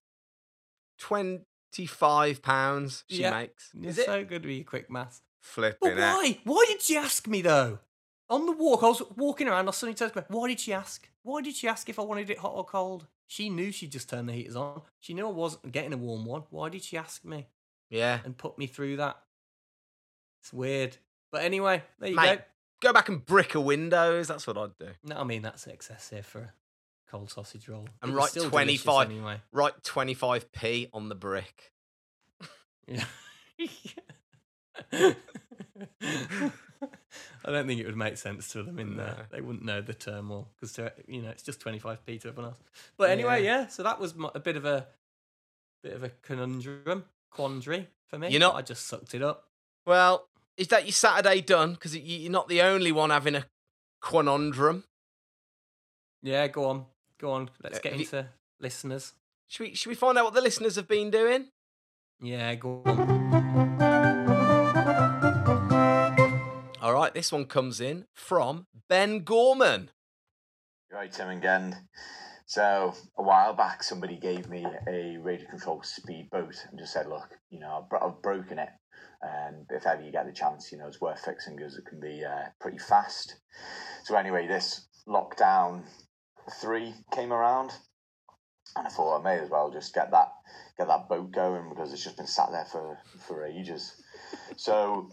[1.73, 3.31] 25 pounds she Yeah.
[3.31, 3.71] makes.
[3.75, 4.07] You're Is it?
[4.07, 5.23] so good with your quick maths.
[5.41, 6.01] Flipping But it.
[6.01, 6.41] why?
[6.45, 7.81] Why did she ask me though?
[8.29, 9.69] On the walk, I was walking around.
[9.69, 10.25] I suddenly turned to me.
[10.29, 11.09] Why did she ask?
[11.23, 13.07] Why did she ask if I wanted it hot or cold?
[13.27, 14.83] She knew she'd just turned the heaters on.
[15.01, 16.43] She knew I wasn't getting a warm one.
[16.51, 17.49] Why did she ask me
[17.91, 18.21] Yeah.
[18.25, 19.23] and put me through that?
[20.43, 20.99] It's weird.
[21.31, 22.41] But anyway, there you Mate,
[22.81, 22.89] go.
[22.89, 24.29] go back and brick a windows.
[24.29, 24.91] That's what I'd do.
[25.05, 26.53] No, I mean that's excessive for a
[27.13, 27.87] cold sausage roll.
[28.01, 29.41] And It write 25 anyway.
[29.53, 31.73] Write 25p on the brick.
[32.89, 33.05] Yeah.
[37.45, 39.27] I don't think it would make sense to them in there.
[39.31, 42.51] They wouldn't know the turmoil because you know it's just twenty five p to everyone
[42.51, 42.61] else.
[42.97, 43.69] But anyway, yeah.
[43.69, 44.87] So that was my, a bit of a
[45.83, 48.31] bit of a conundrum, quandary for me.
[48.31, 49.45] You know, I just sucked it up.
[49.87, 51.73] Well, is that your Saturday done?
[51.73, 53.47] Because you're not the only one having a
[54.03, 54.85] quanondrum.
[56.23, 56.87] Yeah, go on,
[57.23, 57.49] go on.
[57.63, 58.29] Let's Uh, get have you- into
[58.61, 59.15] listeners.
[59.49, 61.51] Should we should we find out what the listeners have been doing?
[62.21, 63.23] Yeah, go on.
[66.83, 69.91] All right, this one comes in from Ben Gorman.
[70.91, 71.77] Right, Tim and Gend.
[72.47, 77.39] So a while back, somebody gave me a radio control speedboat and just said, "Look,
[77.51, 78.69] you know, I've, bro- I've broken it,
[79.23, 82.01] and if ever you get the chance, you know, it's worth fixing because it can
[82.01, 83.37] be uh, pretty fast."
[84.05, 85.85] So anyway, this lockdown
[86.51, 87.73] three came around,
[88.77, 90.33] and I thought I may as well just get that
[90.79, 93.95] get that boat going because it's just been sat there for for ages.
[94.57, 95.11] So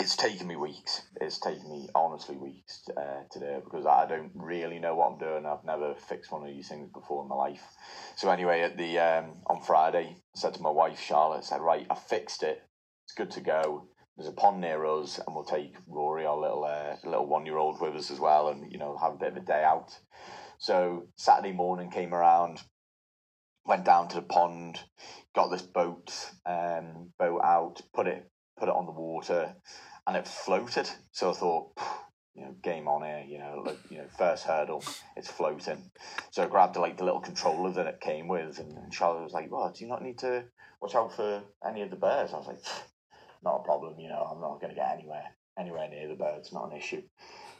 [0.00, 1.02] it's taken me weeks.
[1.20, 5.12] It's taken me honestly weeks uh, to do it because I don't really know what
[5.12, 5.46] I'm doing.
[5.46, 7.64] I've never fixed one of these things before in my life.
[8.16, 11.60] So anyway, at the um, on Friday, I said to my wife Charlotte, I said,
[11.60, 12.62] "Right, I fixed it.
[13.06, 13.88] It's good to go.
[14.16, 17.58] There's a pond near us, and we'll take Rory, our little uh, little one year
[17.58, 19.98] old, with us as well, and you know have a bit of a day out."
[20.58, 22.62] So Saturday morning came around,
[23.66, 24.80] went down to the pond,
[25.34, 26.12] got this boat
[26.46, 29.56] um, boat out, put it put it on the water,
[30.06, 30.88] and it floated.
[31.10, 31.72] So I thought,
[32.34, 33.24] you know, game on here.
[33.26, 34.84] You know, like you know, first hurdle,
[35.16, 35.90] it's floating.
[36.30, 39.32] So I grabbed like the little controller that it came with, and, and Charlotte was
[39.32, 40.44] like, "Well, do you not need to
[40.80, 42.64] watch out for any of the birds?" I was like,
[43.44, 43.98] "Not a problem.
[43.98, 45.24] You know, I'm not going to get anywhere
[45.58, 46.52] anywhere near the birds.
[46.52, 47.02] Not an issue."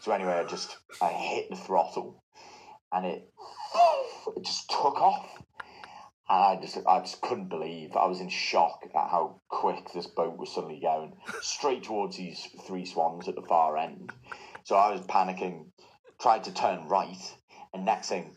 [0.00, 2.22] So anyway, I just I hit the throttle,
[2.92, 3.32] and it
[4.36, 5.28] it just took off.
[6.28, 7.96] And I just, I just couldn't believe.
[7.96, 12.48] I was in shock at how quick this boat was suddenly going straight towards these
[12.66, 14.10] three swans at the far end.
[14.64, 15.66] So I was panicking,
[16.18, 17.36] tried to turn right,
[17.74, 18.36] and next thing,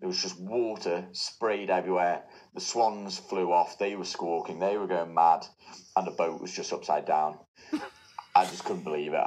[0.00, 2.22] there was just water sprayed everywhere.
[2.54, 3.78] The swans flew off.
[3.78, 4.58] They were squawking.
[4.58, 5.46] They were going mad,
[5.94, 7.38] and the boat was just upside down.
[8.34, 9.24] I just couldn't believe it.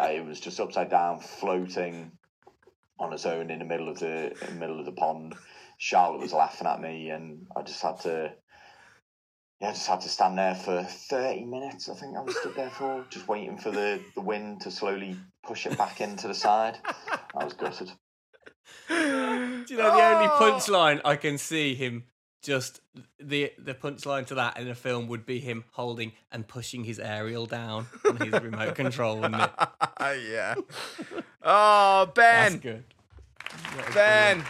[0.00, 2.12] It was just upside down, floating
[2.98, 5.34] on its own in the middle of the in the middle of the pond.
[5.76, 8.32] Charlotte was laughing at me, and I just had to,
[9.60, 11.90] yeah, I just had to stand there for thirty minutes.
[11.90, 15.16] I think I was stood there for, just waiting for the the wind to slowly
[15.42, 16.78] push it back into the side.
[17.36, 17.90] I was gutted.
[19.66, 20.38] Do you know the only Oh.
[20.40, 22.04] punchline I can see him
[22.42, 22.80] just
[23.18, 26.98] the the punchline to that in a film would be him holding and pushing his
[26.98, 29.50] aerial down on his remote control, wouldn't it?
[30.28, 30.54] yeah.
[31.42, 32.52] Oh, Ben.
[32.52, 32.84] That's good.
[33.76, 34.44] That Ben.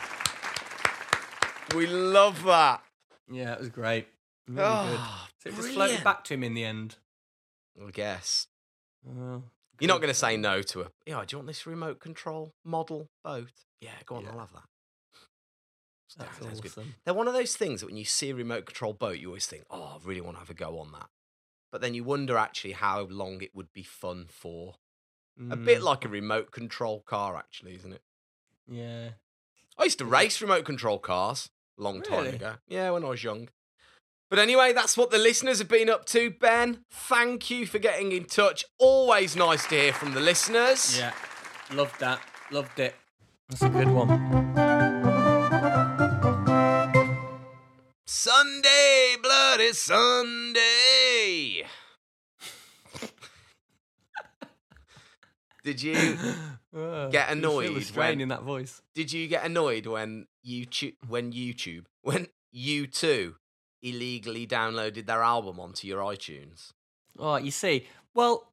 [1.76, 2.82] We love that.
[3.30, 4.06] Yeah, it was great.
[4.48, 4.98] Really oh, good.
[5.00, 6.96] Oh, So it just floated back to him in the end.
[7.84, 8.46] I guess.
[9.06, 10.86] You're not going to say no to a.
[11.06, 13.50] Yeah, do you want this remote control model boat?
[13.80, 14.22] Yeah, go on.
[14.22, 14.30] Yeah.
[14.32, 14.62] I'll have that.
[16.18, 16.70] That's good.
[16.70, 16.94] awesome.
[17.04, 19.46] They're one of those things that when you see a remote control boat, you always
[19.46, 21.08] think, "Oh, I really want to have a go on that."
[21.72, 24.76] But then you wonder actually how long it would be fun for.
[25.50, 28.02] A bit Mm, like a remote control car, actually, isn't it?
[28.68, 29.10] Yeah.
[29.76, 32.54] I used to race remote control cars a long time ago.
[32.68, 33.48] Yeah, when I was young.
[34.30, 36.30] But anyway, that's what the listeners have been up to.
[36.30, 38.64] Ben, thank you for getting in touch.
[38.78, 40.96] Always nice to hear from the listeners.
[40.96, 41.12] Yeah.
[41.72, 42.20] Loved that.
[42.52, 42.94] Loved it.
[43.48, 44.63] That's a good one.
[48.28, 51.62] Sunday, bloody Sunday.
[55.62, 55.92] Did you
[56.72, 58.80] Get feel annoyed the strain when- in that voice.
[58.94, 63.34] did you get annoyed when YouTube when YouTube when U2
[63.82, 66.72] illegally downloaded their album onto your iTunes?
[67.18, 67.86] Oh, you see.
[68.14, 68.50] Well,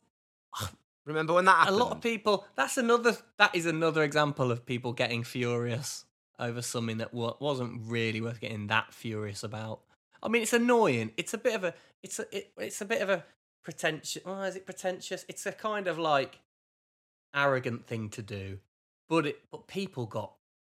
[1.06, 2.46] Remember when that a lot of people.
[2.58, 3.16] That's another.
[3.38, 6.04] That is another example of people getting furious
[6.42, 9.80] over something that wasn't really worth getting that furious about.
[10.24, 11.12] I mean, it's annoying.
[11.18, 11.74] It's a bit of a.
[12.04, 12.26] It's a.
[12.36, 13.24] It, it's a bit of a
[13.64, 14.22] pretentious.
[14.26, 15.24] Oh, is it pretentious?
[15.30, 16.40] It's a kind of like
[17.34, 18.60] arrogant thing to do,
[19.08, 19.40] but it.
[19.52, 20.34] But people got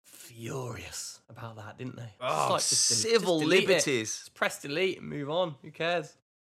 [0.05, 2.13] furious about that, didn't they?
[2.21, 3.47] Oh, like, just del- just civil it.
[3.47, 4.17] liberties.
[4.19, 5.55] Just press delete and move on.
[5.63, 6.15] Who cares?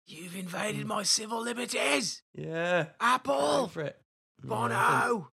[0.06, 2.84] You've invaded my civil liberties, Yeah.
[2.84, 3.68] Go Apple.
[3.70, 3.98] for it.
[4.44, 5.30] Bono.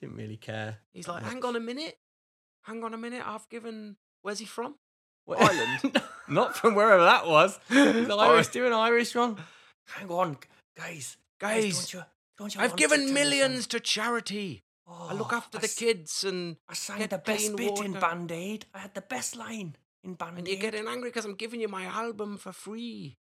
[0.00, 0.78] didn't, didn't really care.
[0.92, 1.96] He's like, hang on a minute,
[2.62, 3.22] hang on a minute.
[3.26, 3.96] I've given.
[4.22, 4.74] Where's he from?
[5.24, 6.02] What- Ireland?
[6.28, 7.58] Not from wherever that was.
[7.68, 9.38] He's Irish, doing Irish wrong.
[9.88, 10.36] Hang on,
[10.76, 11.16] guys.
[11.40, 12.02] Guys, don't you,
[12.38, 14.62] don't you I've given to millions to charity.
[14.86, 17.78] some- I look Oh, after I the kids, and I sang get the best bit
[17.80, 17.92] in.
[17.92, 18.66] Band Aid.
[18.74, 20.52] I had the best line in Band and Aid.
[20.62, 23.16] you're getting angry because I'm giving you my album for free.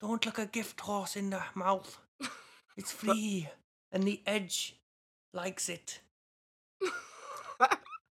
[0.00, 1.98] Don't look a gift horse in the mouth.
[2.76, 3.48] It's free,
[3.92, 4.74] and the edge
[5.32, 6.00] likes it.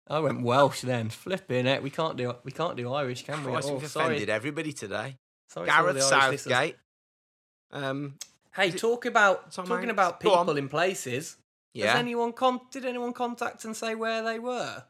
[0.08, 1.08] I went Welsh then.
[1.10, 1.82] Flipping it.
[1.82, 3.52] We can't do we can't do Irish, can we?
[3.52, 4.06] Christ, Oh, we've sorry.
[4.06, 5.16] offended everybody today.
[5.48, 6.40] Sorry Gareth the Irish listeners.
[6.42, 6.76] Southgate.
[7.72, 8.14] Um,
[8.54, 9.92] Hey, Is it talk about Tom talking Hanks?
[9.94, 11.36] about people in places.
[11.72, 11.90] Yeah.
[11.92, 14.84] Has anyone con- did anyone contact and say where they were?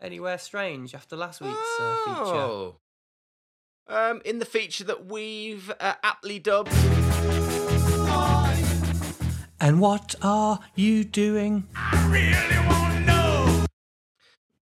[0.00, 2.20] Anywhere strange after last week's uh, feature?
[2.22, 2.76] Oh.
[3.88, 6.70] Um, in the feature that we've uh, aptly dubbed.
[9.60, 11.66] And what are you doing?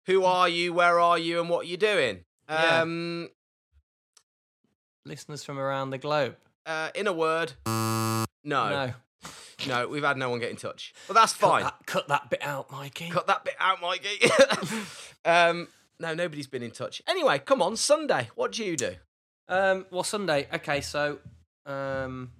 [0.06, 0.72] Who are you?
[0.72, 1.40] Where are you?
[1.40, 2.24] And what are you doing?
[2.48, 2.80] Yeah.
[2.82, 3.28] Um,
[5.04, 6.36] Listeners from around the globe.
[6.66, 8.28] uh, in a word, no.
[8.44, 8.92] No.
[9.66, 10.94] no, we've had no one get in touch.
[11.08, 11.62] But that's Cut fine.
[11.64, 13.08] that, cut that bit out, Mikey.
[13.10, 14.30] Cut that bit out, Mikey.
[15.24, 15.66] um,
[15.98, 17.02] no, nobody's been in touch.
[17.08, 18.28] Anyway, come on, Sunday.
[18.36, 18.94] What do you do?
[19.48, 20.46] Um, well, Sunday.
[20.54, 21.18] Okay, so,
[21.66, 22.30] um,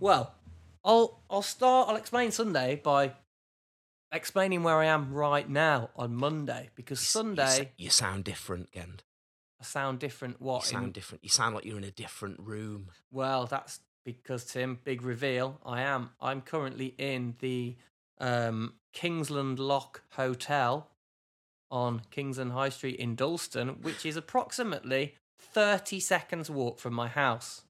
[0.00, 0.34] well,
[0.84, 1.88] I'll I'll start.
[1.88, 3.12] I'll explain Sunday by
[4.12, 9.02] explaining where I am right now on Monday because You Sunday You, sound different, Gend.
[9.60, 10.36] I sound different.
[10.40, 10.64] You What?
[10.64, 11.22] in- sound different.
[11.24, 12.90] You sound like you're in a different room.
[13.10, 14.78] Well, that's because Tim.
[14.84, 15.60] Big reveal.
[15.64, 16.10] I am.
[16.20, 17.76] I'm currently in the
[18.18, 20.88] um, Kingsland Locke Hotel
[21.70, 27.62] on Kingsland High Street in Dalston, which is approximately thirty seconds walk from my house.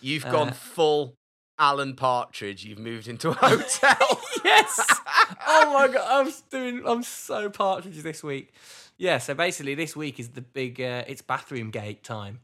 [0.00, 1.14] You've Uh, gone full
[1.62, 2.64] Alan Partridge.
[2.64, 4.20] You've moved into a hotel.
[4.44, 5.00] yes.
[5.46, 6.82] Oh my god, I'm doing.
[6.84, 8.52] I'm so partridge this week.
[8.98, 9.18] Yeah.
[9.18, 10.80] So basically, this week is the big.
[10.80, 12.40] Uh, it's bathroom gate time.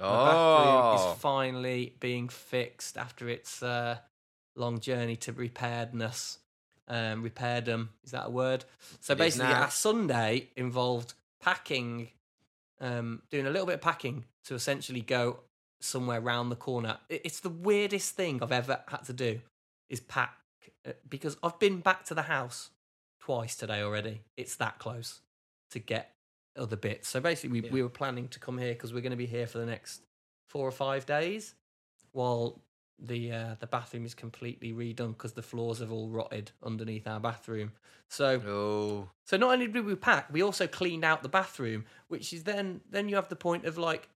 [0.00, 3.98] My bathroom oh, is finally being fixed after its uh,
[4.56, 6.38] long journey to repairedness.
[6.88, 8.64] Um, repairedom is that a word?
[9.00, 9.62] So It is basically, now.
[9.62, 12.08] our Sunday involved packing,
[12.80, 15.40] um, doing a little bit of packing to essentially go
[15.84, 16.98] somewhere round the corner.
[17.08, 19.40] It's the weirdest thing I've ever had to do
[19.88, 20.36] is pack
[20.86, 22.70] uh, because I've been back to the house
[23.20, 24.22] twice today already.
[24.36, 25.20] It's that close
[25.70, 26.14] to get
[26.56, 27.08] other bits.
[27.08, 27.72] So basically, we, Yeah.
[27.72, 30.02] we were planning to come here because we're going to be here for the next
[30.48, 31.54] four or five days
[32.12, 32.60] while
[32.98, 37.18] the uh, the bathroom is completely redone because the floors have all rotted underneath our
[37.18, 37.72] bathroom.
[38.08, 42.32] So oh, so not only did we pack, we also cleaned out the bathroom, which
[42.32, 44.08] is then then you have the point of like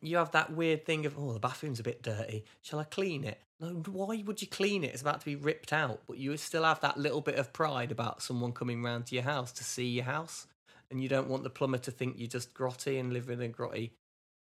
[0.00, 2.44] you have that weird thing of oh the bathroom's a bit dirty.
[2.62, 3.40] Shall I clean it?
[3.60, 4.92] No, why would you clean it?
[4.92, 7.90] It's about to be ripped out, but you still have that little bit of pride
[7.90, 10.46] about someone coming round to your house to see your house,
[10.90, 13.48] and you don't want the plumber to think you're just grotty and live in a
[13.48, 13.90] grotty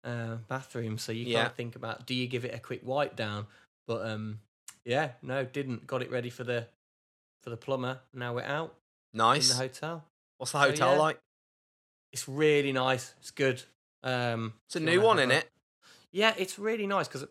[0.05, 0.99] uh, bathroom.
[0.99, 1.45] So you Yeah.
[1.45, 3.47] can't think about do you give it a quick wipe down?
[3.87, 4.41] But um,
[4.85, 5.87] yeah, no, didn't.
[5.87, 6.67] Got it ready for the
[7.43, 8.01] for the plumber.
[8.13, 8.75] Now we're out
[9.15, 9.51] Nice.
[9.51, 10.05] in the hotel.
[10.37, 10.99] What's the So, hotel yeah.
[10.99, 11.19] like?
[12.13, 13.15] It's really nice.
[13.21, 13.63] It's good.
[14.03, 15.51] Um, It's a new one, in it?
[16.13, 17.27] Yeah, it's really nice because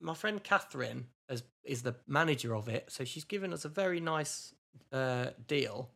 [0.00, 4.00] my friend Catherine is is the manager of it, so she's given us a very
[4.00, 4.54] nice
[4.92, 5.90] uh, deal.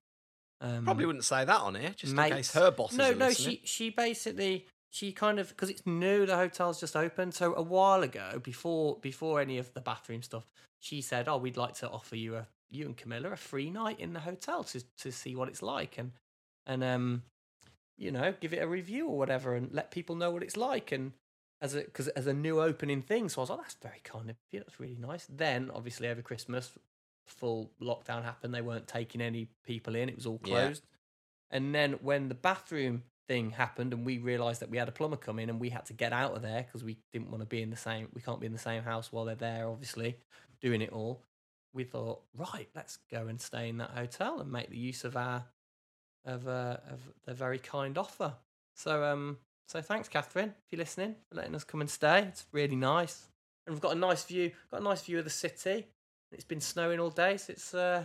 [0.61, 2.93] Um, Probably wouldn't say that on here, just in mates- case her boss.
[2.95, 3.59] No, no, listening.
[3.62, 6.25] she she basically she kind of because it's new.
[6.27, 10.47] The hotel's just opened, so a while ago, before before any of the bathroom stuff,
[10.81, 14.01] she said, "Oh, we'd like to offer you a you and Camilla a free night
[14.01, 16.12] in the hotel to to see what it's like and
[16.67, 17.23] and um
[17.97, 20.93] you know give it a review or whatever and let people know what it's like
[20.93, 21.13] and."
[21.59, 24.29] As a because as a new opening thing, so I was like, "That's very kind
[24.29, 24.59] of you.
[24.59, 26.71] That's really nice." Then, obviously, over Christmas,
[27.27, 28.53] full lockdown happened.
[28.55, 30.67] They weren't taking any people in; it was all Yeah.
[30.67, 30.83] closed.
[31.51, 35.17] And then when the bathroom thing happened and we realized that we had a plumber
[35.17, 37.47] come in and we had to get out of there because we didn't want to
[37.47, 40.17] be in the same we can't be in the same house while they're there obviously
[40.61, 41.23] doing it all
[41.73, 45.17] we thought right let's go and stay in that hotel and make the use of
[45.17, 45.45] our
[46.27, 48.35] of uh, of the very kind offer
[48.75, 52.45] so um so thanks catherine if you're listening for letting us come and stay it's
[52.53, 53.29] really nice
[53.67, 55.87] and we've got a nice view got a nice view of the city
[56.33, 58.05] it's been snowing all day so it's uh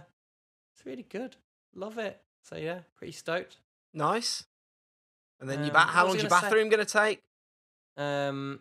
[0.76, 1.36] it's really good
[1.76, 3.58] love it so yeah pretty stoked
[3.94, 4.44] Nice.
[5.40, 5.90] And then you Um, back.
[5.90, 7.20] How long's your bathroom going to take?
[7.98, 8.60] Um,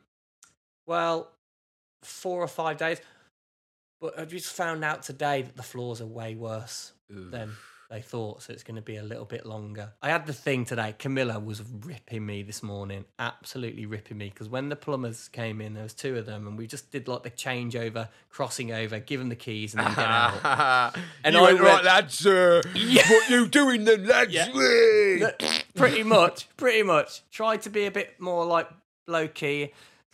[0.87, 1.31] well,
[2.03, 3.01] four or five days.
[4.01, 7.57] But I just found out today that the floors are way worse than
[7.91, 9.93] they thought, so it's going to be a little bit longer.
[10.01, 10.95] I had the thing today.
[10.97, 15.75] Camilla was ripping me this morning, absolutely ripping me, because when the plumbers came in,
[15.75, 19.19] there was two of them, and we just did like the changeover, crossing over, give
[19.19, 20.97] them the keys, and then get out.
[21.25, 22.25] and I you went, went- right, lads.
[22.25, 23.03] Uh, Yeah.
[23.11, 24.33] What you doing then, lads?
[24.33, 24.47] Yeah.
[24.47, 25.33] Hey."
[25.75, 27.23] Pretty much, pretty much.
[27.31, 28.69] Tried to be a bit more like
[29.09, 29.73] low key.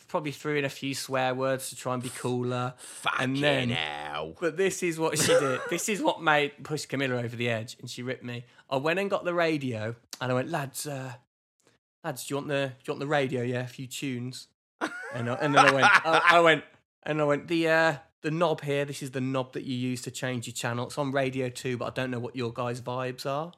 [0.08, 2.74] Probably threw in a few swear words to try and be cooler.
[2.78, 4.34] Fucking and then, hell.
[4.40, 5.60] but this is what she did.
[5.70, 8.44] this is what made push Camilla over the edge, and she ripped me.
[8.70, 11.12] I went and got the radio, and I went, lads, uh,
[12.04, 13.42] lads, do you want the do you want the radio?
[13.42, 14.48] Yeah, a few tunes.
[15.14, 16.64] And I, and then I went, I, I went,
[17.04, 18.84] and I went the uh, the knob here.
[18.84, 20.86] This is the knob that you use to change your channel.
[20.86, 23.52] It's on Radio Two, but I don't know what your guys' vibes are.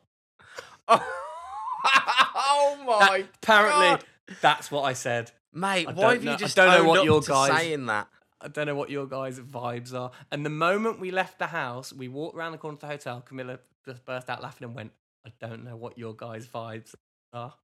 [0.89, 4.05] oh That- my apparently, God.
[4.41, 5.33] that's what I said.
[5.53, 8.09] Mate, I why have know- you just I don't know what your guys- saying that?
[8.41, 10.13] I don't know what your guys' vibes are.
[10.31, 13.21] And the moment we left the house, we walked around the corner to the hotel.
[13.21, 14.93] Camilla just burst out laughing and went,
[15.27, 16.95] "I don't know what your guys' vibes
[17.33, 17.55] are."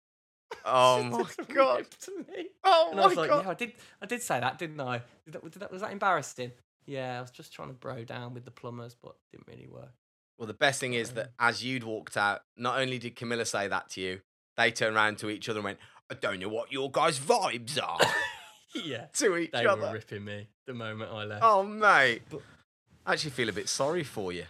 [0.64, 1.86] Oh my god.
[2.64, 3.44] Oh And I my was like, god.
[3.44, 3.72] "Yeah, I did.
[4.02, 5.02] I did say that, didn't I?
[5.24, 6.50] Did that, did that, was that embarrassing?"
[6.86, 9.68] Yeah, I was just trying to bro down with the plumbers, but it didn't really
[9.68, 9.92] work.
[10.38, 13.44] Well, the best thing is that um as you'd walked out, not only did Camilla
[13.46, 14.20] say that to you,
[14.56, 15.78] they turned around to each other and went,
[16.10, 17.98] I don't know what your guys' vibes are
[18.74, 19.80] yeah, to each they other.
[19.82, 21.42] were ripping me the moment I left.
[21.44, 22.22] Oh, mate.
[23.06, 24.44] I actually feel a bit sorry for you.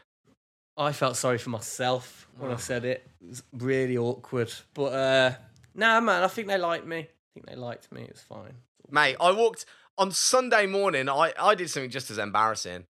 [0.77, 2.59] I felt sorry for myself when I Oh.
[2.59, 3.07] said it.
[3.21, 4.53] It was really awkward.
[4.75, 5.33] But uh
[5.75, 6.99] nah man, I think they liked me.
[6.99, 8.03] I think they liked me.
[8.03, 8.55] It's fine.
[8.91, 11.09] Mate, I walked on Sunday morning.
[11.09, 12.87] I, I did something just as embarrassing.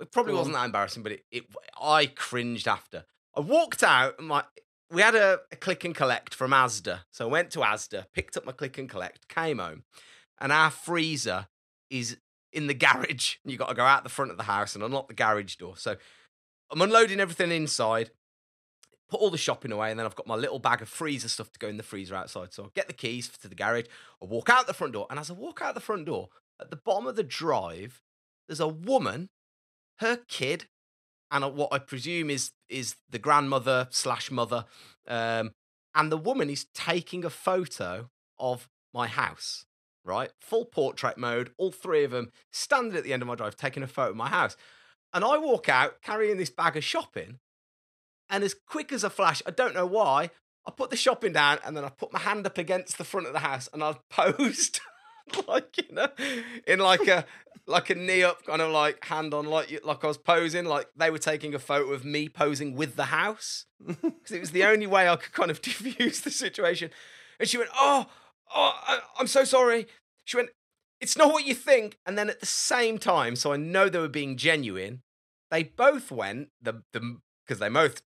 [0.00, 0.62] It probably Go wasn't on.
[0.62, 1.44] that embarrassing, but it, it
[1.80, 3.04] I cringed after.
[3.36, 4.18] I walked out.
[4.18, 4.42] And my
[4.92, 8.36] we had a, a click and collect from Asda, so I went to Asda, picked
[8.36, 9.84] up my click and collect, came home,
[10.38, 11.48] and our freezer
[11.90, 12.18] is
[12.52, 13.36] in the garage.
[13.44, 15.76] You got to go out the front of the house and unlock the garage door.
[15.76, 15.96] So
[16.70, 18.10] I'm unloading everything inside.
[19.08, 21.50] Put all the shopping away, and then I've got my little bag of freezer stuff
[21.52, 22.52] to go in the freezer outside.
[22.52, 23.86] So I get the keys to the garage.
[24.22, 26.28] I walk out the front door, and as I walk out the front door,
[26.60, 28.02] at the bottom of the drive,
[28.46, 29.28] there's a woman,
[29.98, 30.66] her kid,
[31.32, 34.66] and what I presume is is the grandmother slash mother,
[35.08, 35.52] um,
[35.94, 39.64] and the woman is taking a photo of my house.
[40.04, 43.56] Right, full portrait mode, all three of them standing at the end of my drive,
[43.56, 44.56] taking a photo of my house.
[45.14, 47.38] And I walk out carrying this bag of shopping,
[48.28, 50.30] and as quick as a flash, I don't know why,
[50.66, 53.26] I put the shopping down and then I put my hand up against the front
[53.26, 54.80] of the house and I posed
[55.48, 56.10] like in a
[56.66, 57.24] in like a
[57.66, 60.88] like a knee up kind of like hand on like like I was posing like
[60.96, 64.64] they were taking a photo of me posing with the house because it was the
[64.64, 66.90] only way I could kind of diffuse the situation.
[67.38, 68.06] And she went, "Oh,
[68.54, 69.86] oh, I, I'm so sorry."
[70.24, 70.50] She went,
[71.00, 73.98] "It's not what you think." And then at the same time, so I know they
[73.98, 75.02] were being genuine.
[75.50, 78.02] They both went the the because they both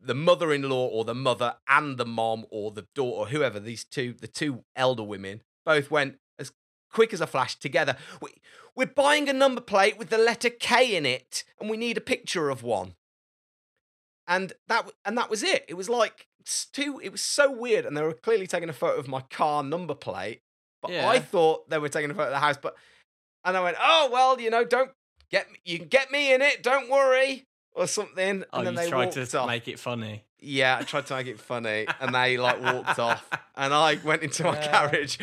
[0.00, 4.26] the mother-in-law or the mother and the mom or the daughter whoever these two the
[4.28, 6.52] two elder women both went as
[6.90, 8.30] quick as a flash together we,
[8.74, 12.00] we're buying a number plate with the letter k in it and we need a
[12.00, 12.94] picture of one
[14.26, 16.26] and that and that was it it was like
[16.72, 19.62] two it was so weird and they were clearly taking a photo of my car
[19.62, 20.40] number plate
[20.80, 22.76] but i thought they were taking a photo of the house but
[23.44, 24.90] and i went oh well you know don't
[25.30, 28.74] get me you can get me in it don't worry or something and Oh, then
[28.74, 29.46] you they tried to off.
[29.48, 30.22] make it funny.
[30.38, 34.22] Yeah, I tried to make it funny, and they like walked off, and I went
[34.22, 34.88] into my Yeah.
[34.90, 35.16] garage,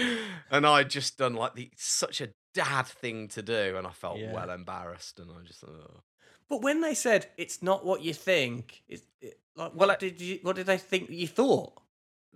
[0.50, 4.18] and I just done like the such a dad thing to do, and I felt
[4.20, 4.34] Yeah.
[4.34, 6.02] well embarrassed, and I just oh.
[6.50, 10.20] But when they said it's not what you think, it's it, like Well, what did
[10.20, 11.80] you what did they think you thought?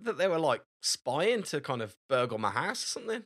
[0.00, 3.24] that they were like spying to kind of burgle my house or something.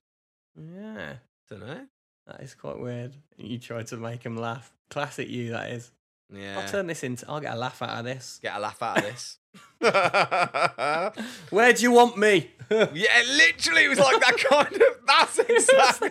[0.56, 1.16] Yeah,
[1.50, 1.86] Don't know.
[2.26, 3.14] that is quite weird.
[3.36, 4.72] You tried to make them laugh.
[4.88, 5.92] Classic you, that is.
[6.34, 7.28] Yeah, I'll turn this into.
[7.28, 8.38] I'll get a laugh out of this.
[8.42, 9.38] get a laugh out of this.
[11.50, 12.50] Where do you want me?
[12.70, 15.06] Yeah, literally, it was like that kind of.
[15.06, 16.10] That's exactly.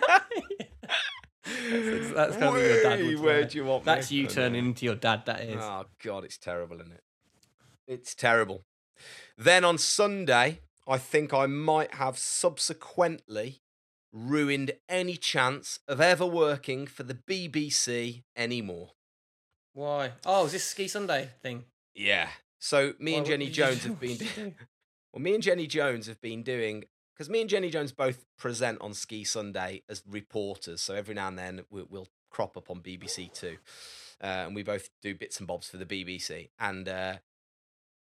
[1.43, 3.03] That's, that's kind of your dad.
[3.03, 3.85] Would where do you want me?
[3.85, 4.17] That's me?
[4.17, 4.33] you I know.
[4.33, 5.25] turning into your dad.
[5.25, 5.57] That is.
[5.59, 7.03] Oh god, it's terrible, isn't it?
[7.87, 8.63] It's terrible.
[9.39, 13.63] Then on Sunday, I think I might have subsequently
[14.13, 18.91] ruined any chance of ever working for the BBC anymore.
[19.73, 20.11] Why?
[20.25, 21.65] Oh, is this Ski Sunday thing?
[21.95, 22.27] Yeah.
[22.59, 24.25] So me Why, and Jenny Jones have been do?
[25.13, 26.83] well, me and Jenny Jones have been doing
[27.15, 30.81] because me and Jenny Jones both present on Ski Sunday as reporters.
[30.81, 33.57] So every now and then we'll, we'll crop up on BBC Two,
[34.21, 36.49] uh, and we both do bits and bobs for the BBC.
[36.59, 37.15] And uh,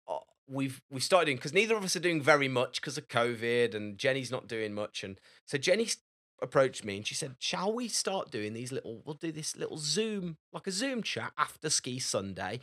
[0.07, 3.07] uh, we've we started doing because neither of us are doing very much because of
[3.07, 5.03] COVID, and Jenny's not doing much.
[5.03, 5.97] And so Jenny s-
[6.41, 9.01] approached me and she said, "Shall we start doing these little?
[9.05, 12.59] We'll do this little Zoom, like a Zoom chat after Ski Sunday,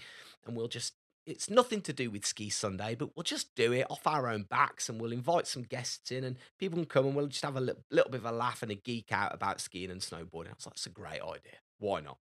[0.46, 3.86] and we'll just." It's nothing to do with Ski Sunday, but we'll just do it
[3.88, 7.14] off our own backs and we'll invite some guests in and people can come and
[7.14, 9.92] we'll just have a little, bit of a laugh and a geek out about skiing
[9.92, 10.48] and snowboarding.
[10.48, 11.60] I was like, it's a great idea.
[11.78, 12.18] Why not?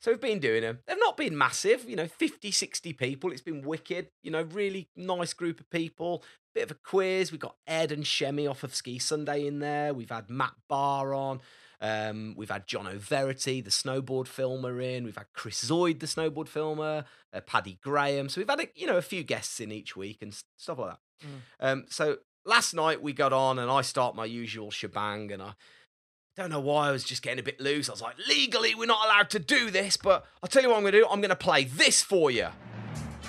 [0.00, 0.78] So we've been doing them.
[0.86, 3.32] They've not been massive, you know, 50, 60 people.
[3.32, 6.24] It's been wicked, you know, really nice group of people.
[6.54, 7.30] Bit of a quiz.
[7.30, 9.92] We've got Ed and Chemmy off of Ski Sunday in there.
[9.92, 11.40] We've had Matt Barr on.
[11.82, 15.04] Um, we've had John O'Verity, the snowboard filmer, in.
[15.04, 18.28] We've had Chris Zoid, the snowboard filmer, uh, Paddy Graham.
[18.28, 20.90] So we've had, a, you know, a few guests in each week and stuff like
[20.92, 21.00] that.
[21.60, 25.52] Um, so last night we got on and I start my usual shebang and I
[26.36, 27.88] don't know why I was just getting a bit loose.
[27.88, 30.76] I was like, legally, we're not allowed to do this, but I'll tell you what
[30.76, 31.06] I'm going to do.
[31.10, 32.48] I'm going to play this for you.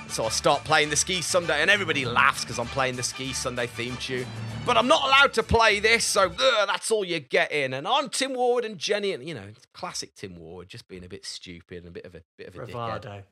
[0.09, 3.31] So I start playing the Ski Sunday, and everybody laughs because I'm playing the Ski
[3.31, 4.25] Sunday theme tune.
[4.65, 7.73] But I'm not allowed to play this, so ugh, that's all you get in.
[7.73, 11.07] And I'm Tim Warwood and Jenny, and you know, classic Tim Warwood, just being a
[11.07, 12.71] bit stupid and a bit of a bit of a dickhead.
[12.71, 13.23] Bravado.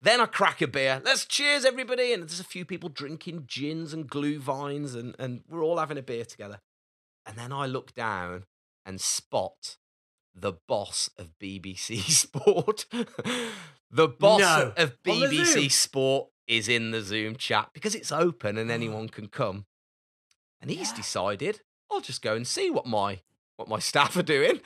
[0.00, 1.00] Then I crack a beer.
[1.04, 2.12] Let's cheers, everybody.
[2.12, 6.02] And there's a few people drinking gins and glühweins, and, and we're all having a
[6.02, 6.60] beer together.
[7.26, 8.44] And then I look down
[8.84, 9.76] and spot
[10.34, 12.86] the boss of BBC Sport.
[13.90, 14.72] the boss No.
[14.76, 15.44] of On the Zoom?
[15.44, 18.74] BBC Sport is in the Zoom chat because it's open and ah.
[18.74, 19.66] anyone can come.
[20.60, 21.60] And he's decided
[21.90, 23.20] I'll just go and see what my
[23.56, 24.60] what my staff are doing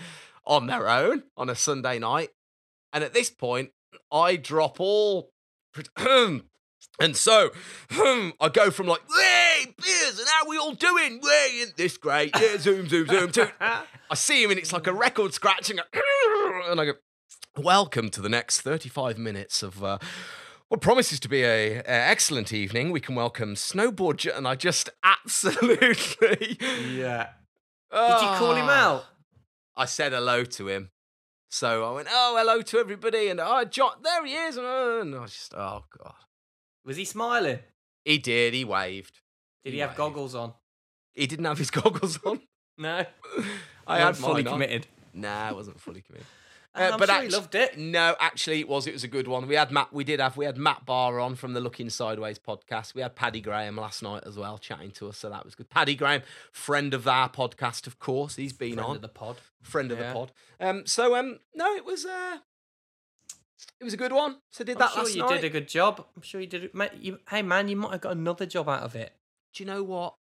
[0.47, 2.31] on their own on a Sunday night.
[2.93, 3.71] And at this point,
[4.11, 5.31] I drop all.
[7.01, 7.51] And so
[7.93, 11.20] I go from like, hey, beers, and how we all doing?
[11.22, 12.33] Hey, isn't this great?
[12.39, 13.49] Yeah, zoom, zoom, zoom.
[13.61, 15.79] I see him, and it's like a record scratching.
[16.70, 16.93] And I go,
[17.57, 19.99] welcome to the next 35 minutes of uh,
[20.68, 22.91] what promises to be a, a excellent evening.
[22.91, 24.26] We can welcome Snowboard.
[24.37, 26.59] And I just absolutely.
[26.61, 27.29] Yeah.
[27.91, 28.85] Did you call him Ah.
[28.97, 29.05] out?
[29.76, 30.91] I said hello to him.
[31.51, 33.29] So I went, oh, hello to everybody.
[33.29, 34.57] And oh, John, there he is.
[34.57, 36.14] And, uh, and I just, oh, God.
[36.89, 37.59] Was he smiling?
[38.05, 38.55] He did.
[38.55, 39.20] He waved.
[39.62, 39.99] Did he, He have waved.
[39.99, 40.55] goggles on?
[41.14, 42.41] He didn't have his goggles on.
[42.78, 43.05] No.
[43.86, 44.53] I had fully on.
[44.55, 44.86] committed.
[45.12, 46.26] Nah, I wasn't fully committed.
[46.74, 47.76] Uh, I'm sure he loved it.
[47.78, 48.86] No, actually, it was.
[48.86, 49.49] It was a good one.
[49.49, 49.93] We had Matt.
[49.93, 50.36] We did have.
[50.36, 52.95] We had Matt Barr on from the Looking Sideways podcast.
[52.95, 55.16] We had Paddy Graham last night as well, chatting to us.
[55.18, 55.70] So that was good.
[55.70, 56.22] Paddy Graham,
[56.53, 58.36] friend of our podcast, of course.
[58.36, 58.97] He's been Friend on.
[58.97, 59.39] of the pod.
[59.62, 60.30] friend of the pod.
[60.61, 62.36] Um, so um, no, it was uh,
[63.81, 64.37] it was a good one.
[64.51, 65.41] So did that I'm sure you night.
[65.41, 66.05] did a good job.
[66.16, 66.64] I'm sure you did.
[66.64, 66.74] it.
[66.74, 69.12] Mate, you, hey man, you might have got another job out of it.
[69.55, 70.14] Do you know what?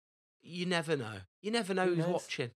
[0.42, 1.14] You never know.
[1.42, 2.12] You never know Who who's knows?
[2.12, 2.50] watching.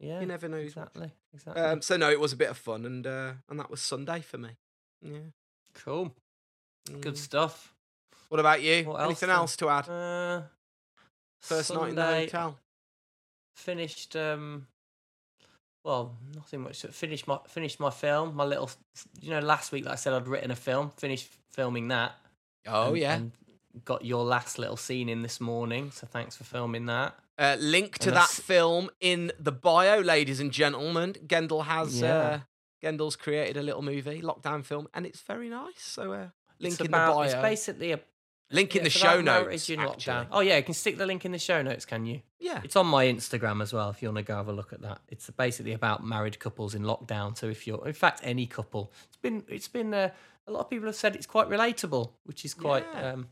[0.00, 0.20] Yeah.
[0.20, 1.02] You never know who's watching.
[1.02, 1.12] Exactly.
[1.34, 1.62] Exactly.
[1.62, 4.20] Um, so no, it was a bit of fun, and uh, and that was Sunday
[4.20, 4.50] for me.
[5.02, 5.18] Yeah.
[5.74, 6.14] cool.
[7.00, 7.18] Good Mm.
[7.18, 7.74] stuff.
[8.28, 8.84] What about you?
[8.84, 9.36] What else Anything then?
[9.36, 9.88] else to add?
[9.88, 10.42] Uh,
[11.40, 12.58] First night in the hotel.
[13.54, 14.16] Finished.
[14.16, 14.66] Um,
[15.86, 16.82] well, nothing much.
[16.82, 18.34] Finished my finished my film.
[18.34, 18.70] My little,
[19.20, 20.90] you know, last week, like I said, I'd written a film.
[20.96, 22.12] Finished filming that.
[22.66, 23.14] Oh and- yeah.
[23.14, 23.32] and
[23.84, 25.90] got your last little scene in this morning.
[25.92, 27.14] So thanks for filming that.
[27.38, 31.12] Uh, link to that film in the bio, ladies and gentlemen.
[31.26, 32.16] Gendel has Yeah.
[32.16, 32.40] uh,
[32.82, 35.78] Gendel's created a little movie, lockdown film, and it's very nice.
[35.82, 36.28] So uh,
[36.58, 37.22] link it's in about, the bio.
[37.24, 38.00] It's basically a
[38.50, 39.68] link in yeah, the show notes.
[40.30, 41.84] Oh yeah, you can stick the link in the show notes.
[41.84, 42.20] Can you?
[42.38, 42.60] Yeah.
[42.64, 44.82] It's on my Instagram as well if you want to go have a look at
[44.82, 45.00] that.
[45.08, 47.36] It's basically about married couples in lockdown.
[47.36, 49.92] So if you're, in fact, any couple, it's been, it's been.
[49.94, 50.10] Uh,
[50.48, 53.12] a lot of people have said it's quite relatable, which is quite, Yeah.
[53.14, 53.26] um,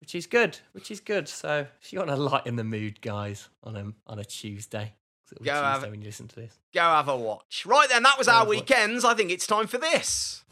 [0.00, 1.28] which is good, which is good.
[1.28, 4.94] So if you want to lighten the mood, guys, on a on a Tuesday,
[5.44, 5.90] Go have Tuesday it.
[5.92, 6.58] when you listen to this.
[6.74, 7.64] Go have a watch.
[7.64, 8.58] Right then, that was Go our have a watch.
[8.60, 9.04] weekends.
[9.04, 10.42] I think it's time for this.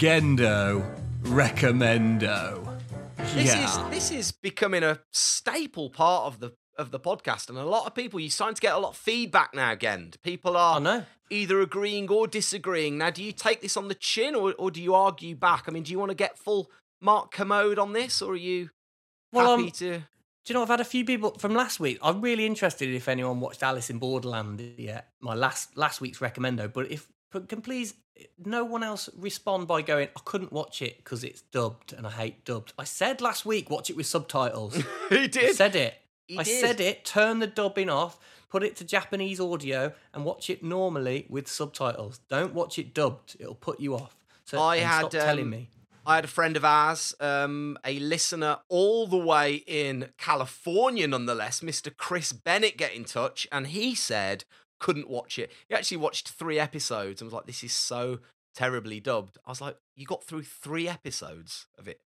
[0.00, 0.82] Gendo
[1.24, 2.66] recommendo.
[3.34, 7.66] This is this is becoming a staple part of the of the podcast, and a
[7.66, 9.74] lot of people you're starting to get a lot of feedback now.
[9.74, 11.04] Gend, people are I know.
[11.28, 12.96] either agreeing or disagreeing.
[12.96, 15.64] Now, do you take this on the chin, or or do you argue back?
[15.68, 16.70] I mean, do you want to get full
[17.02, 18.70] Mark Kermode on this, or are you
[19.34, 19.98] Well, happy um, to?
[19.98, 20.04] Do
[20.46, 21.98] you know, I've had a few people from last week.
[22.02, 26.72] I'm really interested if anyone watched Alice in Borderland yet, my last last week's recommendo.
[26.72, 27.94] But if but can please
[28.44, 32.10] no one else respond by going, I couldn't watch it because it's dubbed and I
[32.10, 32.72] hate dubbed.
[32.78, 34.76] I said last week, watch it with subtitles.
[35.08, 35.56] he I did.
[35.56, 35.94] said it.
[36.26, 36.60] He I did.
[36.60, 37.04] said it.
[37.04, 38.18] Turn the dubbing off.
[38.48, 42.20] Put it to Japanese audio and watch it normally with subtitles.
[42.28, 43.36] Don't watch it dubbed.
[43.38, 44.16] It'll put you off.
[44.44, 45.68] So I had, stop telling um, me.
[46.04, 51.60] I had a friend of ours, um, a listener all the way in California, nonetheless,
[51.60, 51.96] Mr.
[51.96, 54.44] Chris Bennett, get in touch, and he said
[54.80, 55.52] couldn't watch it.
[55.68, 58.18] He actually watched three episodes and was like, "This is so
[58.54, 62.00] terribly dubbed." I was like, "You got through three episodes of it."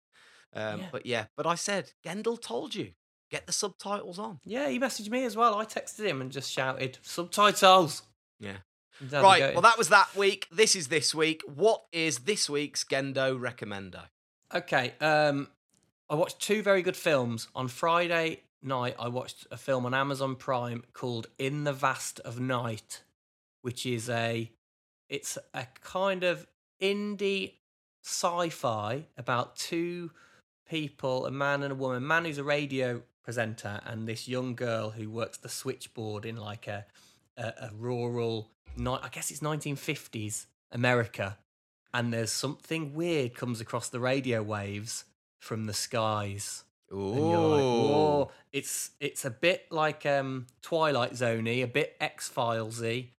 [0.53, 0.87] Um, Yeah.
[0.91, 2.93] But yeah, but I said, Gendel told you,
[3.31, 4.39] get the subtitles on.
[4.45, 5.55] Yeah, he messaged me as well.
[5.55, 8.03] I texted him and just shouted subtitles.
[8.39, 8.57] Yeah.
[8.99, 9.53] And there we Right.
[9.53, 10.47] Well, that was that week.
[10.51, 11.41] This is this week.
[11.47, 14.01] What is this week's Gendo recommendo?
[14.53, 14.93] Okay.
[15.01, 15.47] Um,
[16.09, 18.95] I watched two very good films on Friday night.
[18.99, 23.01] I watched a film on Amazon Prime called In the Vast of Night,
[23.61, 24.51] which is a
[25.09, 26.47] it's a kind of
[26.81, 27.53] indie
[28.03, 30.11] sci-fi about two
[30.69, 32.05] people, a man and a woman.
[32.05, 36.67] Man who's a radio presenter, and this young girl who works the switchboard in like
[36.67, 36.85] a
[37.37, 41.37] a, a rural, I guess it's 1950s America
[41.93, 45.05] and there's something weird comes across the radio waves
[45.39, 46.63] from the skies.
[46.93, 47.13] Ooh.
[47.13, 48.31] And you're like, whoa.
[48.51, 53.09] It's it's a bit like um Twilight Zoney, a bit X Filesy,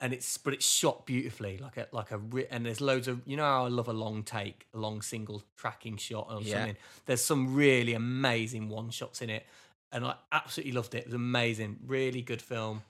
[0.00, 2.20] and it's but it's shot beautifully, like a like a
[2.50, 5.42] and there's loads of you know how I love a long take, a long single
[5.56, 6.58] tracking shot or Yeah.
[6.58, 6.76] something.
[7.06, 9.46] There's some really amazing one shots in it,
[9.92, 10.98] and I absolutely loved it.
[10.98, 12.82] It was amazing, really good film.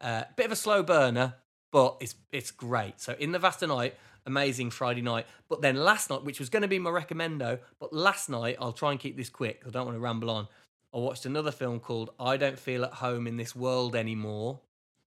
[0.00, 1.34] Uh, bit of a slow burner,
[1.72, 3.00] but it's it's great.
[3.00, 3.96] So in the Vast night,
[4.28, 5.26] amazing Friday night.
[5.48, 8.72] But then last night, which was going to be my recommendo, but last night I'll
[8.72, 9.62] try and keep this quick.
[9.66, 10.46] I don't want to ramble on.
[10.94, 14.60] I watched another film called I Don't Feel at Home in This World Anymore.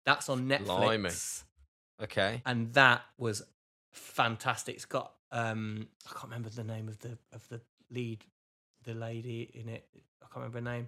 [0.06, 0.66] That's on Netflix.
[0.66, 1.10] Blimey.
[2.02, 2.42] Okay.
[2.46, 3.44] And that was
[3.92, 4.76] fantastic.
[4.76, 8.24] It's got um I can't remember the name of the of the lead
[8.86, 9.86] the lady in it.
[10.22, 10.88] I can't remember her name.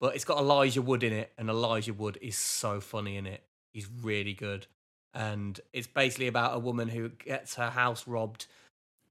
[0.00, 3.42] But it's got Elijah Wood in it, and Elijah Wood is so funny in it.
[3.72, 4.66] He's really good.
[5.14, 8.46] And it's basically about a woman who gets her house robbed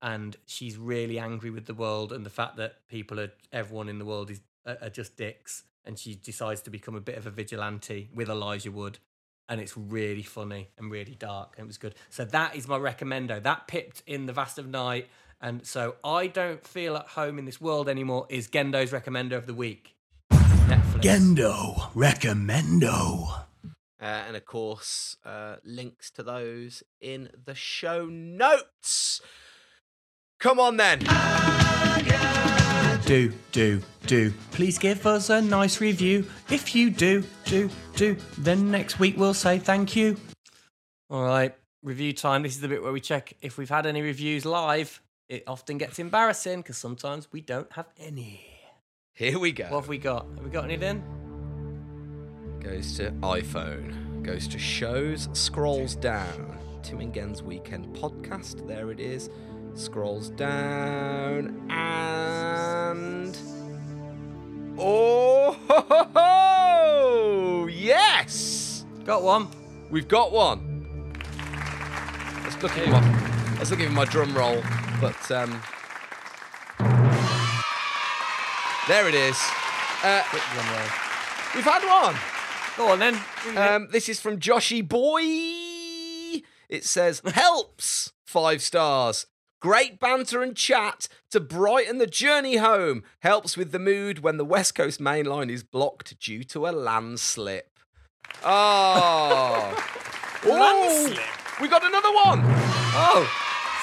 [0.01, 3.99] and she's really angry with the world and the fact that people are everyone in
[3.99, 5.63] the world is are just dicks.
[5.85, 8.99] And she decides to become a bit of a vigilante with Elijah Wood.
[9.47, 11.95] And it's really funny and really dark and it was good.
[12.09, 13.41] So that is my recommendo.
[13.41, 15.07] That pipped in the vast of night.
[15.41, 19.47] And so I don't feel at home in this world anymore is Gendo's recommendo of
[19.47, 19.95] the week.
[20.31, 21.01] Netflix.
[21.01, 23.48] Gendo recommendo.
[24.01, 29.21] Uh, and of course, uh, links to those in the show notes.
[30.39, 30.99] Come on then.
[33.05, 34.31] Do, do, do.
[34.51, 36.25] Please give us a nice review.
[36.49, 40.15] If you do, do, do, then next week we'll say thank you.
[41.09, 44.01] all right review time this is the bit where we check if we've had any
[44.01, 48.41] reviews live it often gets embarrassing because sometimes we don't have any
[49.13, 49.63] Here we go.
[49.69, 51.01] what have we got have we got anything
[52.59, 54.23] Goes to iPhone.
[54.23, 55.29] Goes to shows.
[55.33, 56.57] Scrolls down.
[56.83, 58.67] Tim and Gen's weekend podcast.
[58.67, 59.29] There it is.
[59.75, 63.37] Scrolls down and.
[64.77, 67.67] Oh, ho, ho, ho!
[67.67, 68.85] yes!
[69.03, 69.47] got one
[69.89, 71.13] We've got one.
[72.43, 74.61] Let's look at my, let's look at my drum roll,
[75.01, 75.59] but um,
[78.87, 79.37] there it is.
[80.03, 80.89] Uh, drum roll.
[81.55, 82.15] we've had one.
[82.79, 83.19] Go on then.
[83.57, 85.19] Um, this is from Joshy Boy.
[86.69, 89.25] It says, helps, five stars.
[89.59, 93.03] Great banter and chat to brighten the journey home.
[93.19, 96.71] Helps with the mood when the West Coast main line is blocked due to a
[96.71, 97.79] landslip.
[98.45, 99.75] Oh.
[100.45, 101.59] Landslip?
[101.59, 102.39] We got another one.
[102.95, 103.29] oh,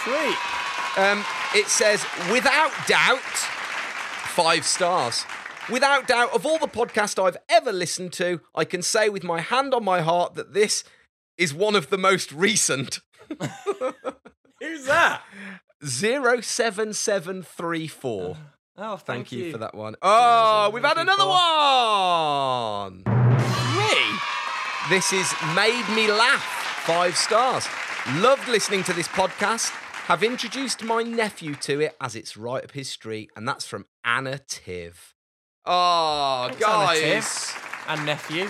[0.05, 1.05] sweet.
[1.05, 1.23] Um,
[1.55, 5.27] it says, without doubt, five stars.
[5.71, 9.41] Without doubt, of all the podcasts I've ever listened to, I can say with my
[9.41, 10.85] hand on my heart that this
[11.37, 13.01] is one of the most recent.
[14.61, 15.23] Who's that?
[15.85, 18.37] 07734.
[18.79, 19.51] Oh, Thank, thank, you.
[19.53, 19.97] for that one.
[20.03, 23.03] Oh, we've had another one.
[23.73, 24.19] Three.
[24.89, 26.43] This is Made Me Laugh.
[26.85, 27.67] Five stars.
[28.17, 29.71] Loved listening to this podcast.
[30.07, 33.87] Have introduced my nephew to it as it's right up his street, and that's from
[34.05, 35.16] Anna Tiv.
[35.67, 37.55] Oh, Thanks, guys.
[37.89, 38.49] And nephew.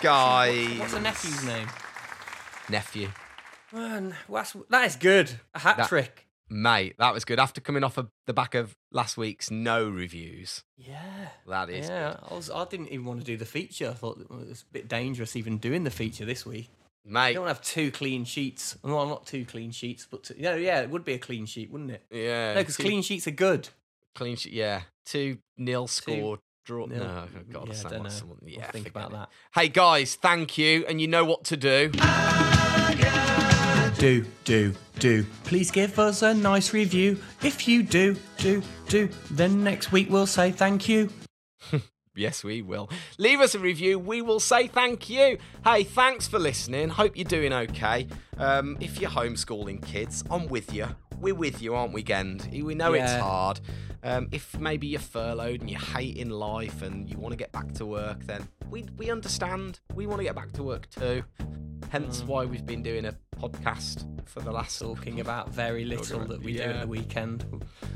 [0.00, 0.78] Guys.
[0.78, 1.68] What's the nephew's name?
[2.68, 3.08] Nephew.
[3.72, 5.30] Man, that's, that is good.
[5.54, 6.26] A hat That- trick.
[6.52, 7.38] Mate, that was good.
[7.38, 11.28] After coming off of the back of last week's no reviews, Yeah.
[11.46, 13.88] that is yeah, I, was, I didn't even want to do the feature.
[13.88, 16.68] I thought it was a bit dangerous even doing the feature this week.
[17.04, 18.76] Mate, You don't have two clean sheets.
[18.82, 21.70] Well, not two clean sheets, but two, yeah, yeah, it would be a clean sheet,
[21.70, 22.02] wouldn't it?
[22.10, 22.54] yeah.
[22.54, 23.68] No, because clean sheets are good.
[24.16, 24.82] Clean sheet, yeah.
[25.10, 26.86] Two nil score draw.
[26.86, 26.98] nil.
[27.00, 28.18] No, oh God, Yeah, sound don't like know.
[28.18, 28.38] someone.
[28.42, 29.14] We'll think about it.
[29.14, 29.28] that.
[29.54, 31.90] Hey guys, thank you, and you know what to do.
[33.98, 35.26] Do, do, do.
[35.44, 37.18] Please give us a nice review.
[37.42, 41.10] If you do, do, do, then next week we'll say thank you.
[42.16, 42.90] Yes, we will.
[43.18, 43.96] Leave us a review.
[43.98, 45.38] We will say thank you.
[45.64, 46.88] Hey, thanks for listening.
[46.88, 48.08] Hope you're doing okay.
[48.36, 50.88] Um, if you're homeschooling kids, I'm with you.
[51.20, 52.48] We're with you, aren't we, Gend?
[52.50, 53.60] We know it's hard.
[54.02, 57.72] Um, if maybe you're furloughed and you're hating life and you want to get back
[57.74, 59.80] to work, then we we understand.
[59.94, 61.22] We want to get back to work too.
[61.90, 66.40] Hence why we've been doing a podcast for the last Talking about very little that
[66.42, 66.70] we do yeah.
[66.70, 67.44] at the weekend.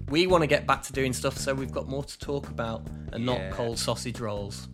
[0.09, 2.87] We want to get back to doing stuff, so we've got more to talk about
[3.13, 3.49] and Yeah.
[3.49, 4.69] not cold sausage rolls.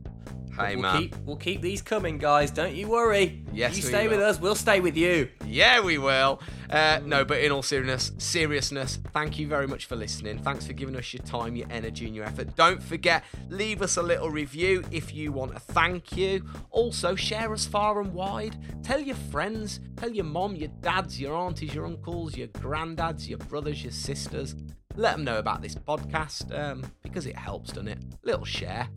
[0.59, 1.03] Hey we'll man.
[1.03, 2.51] keep we'll keep these coming, guys.
[2.51, 3.45] Don't you worry.
[3.53, 4.41] Yes, you stay with us.
[4.41, 5.29] We'll stay with you.
[5.47, 6.41] Yeah, we will.
[6.69, 10.39] Uh, no, but in all seriousness, seriousness, thank you very much for listening.
[10.39, 12.55] Thanks for giving us your time, your energy, and your effort.
[12.55, 16.45] Don't forget, leave us a little review if you want a thank you.
[16.71, 18.57] Also, share us far and wide.
[18.85, 23.39] Tell your friends, tell your mom, your dads, your aunties, your uncles, your granddads, your
[23.39, 24.55] brothers, your sisters.
[24.97, 27.99] Let them know about this podcast um, because it helps, doesn't it?
[28.23, 28.89] Little share.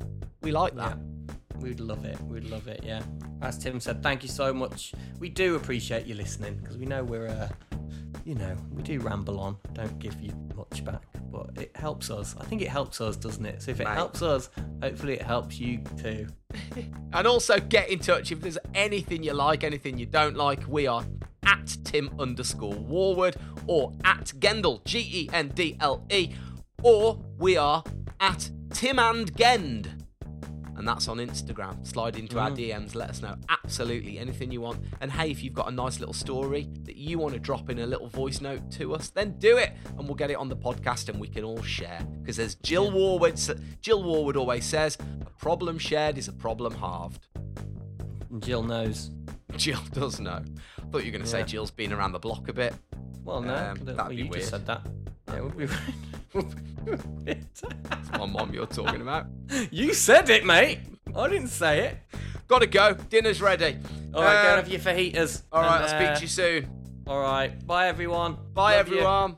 [0.41, 0.97] We like that.
[1.63, 2.19] We'd love it.
[2.23, 2.81] We'd love it.
[2.83, 3.01] Yeah.
[3.41, 4.93] As Tim said, thank you so much.
[5.19, 7.47] We do appreciate you listening because we know we're, uh,
[8.25, 9.57] you know, we do ramble on.
[9.71, 11.01] Don't give you much back,
[11.31, 12.35] but it helps us.
[12.39, 13.61] I think it helps us, doesn't it?
[13.61, 13.93] So if it Mate.
[13.93, 14.49] helps us,
[14.81, 16.27] hopefully it helps you too.
[17.13, 20.67] And also get in touch if there's anything you like, anything you don't like.
[20.67, 21.05] We are
[21.45, 23.35] at Tim underscore Warwood
[23.67, 26.33] or at Gendel, G E N D L E,
[26.81, 27.83] or we are
[28.19, 30.02] at Tim and Gend.
[30.83, 31.87] And that's on Instagram.
[31.87, 32.57] Slide into our mm.
[32.57, 34.83] DMs, let us know absolutely anything you want.
[34.99, 37.79] And hey, if you've got a nice little story that you want to drop in
[37.79, 40.57] a little voice note to us, then do it, and we'll get it on the
[40.57, 42.05] podcast, and we can all share.
[42.19, 47.27] Because as Jill Warwood, Jill Warwood always says, a problem shared is a problem halved.
[48.29, 49.09] And Jill knows.
[49.57, 50.41] Jill does know.
[50.77, 51.45] I thought you were going to say Yeah.
[51.45, 52.73] Jill's been around the block a bit.
[53.23, 54.33] Well, no, Um, that'd well, be you weird.
[54.35, 54.81] just said that.
[55.29, 55.67] Yeah, it would be.
[57.23, 59.27] That's my mom you're talking about.
[59.71, 60.79] you said it, mate.
[61.15, 61.97] I didn't say it.
[62.47, 62.93] Gotta go.
[62.93, 63.77] Dinner's ready.
[64.13, 65.43] All right, go Uh, and have your fajitas.
[65.51, 66.69] all right, I'll speak uh, to you soon.
[67.07, 68.37] All right, bye everyone.
[68.53, 68.95] Bye, Love you.
[68.95, 69.37] everyone.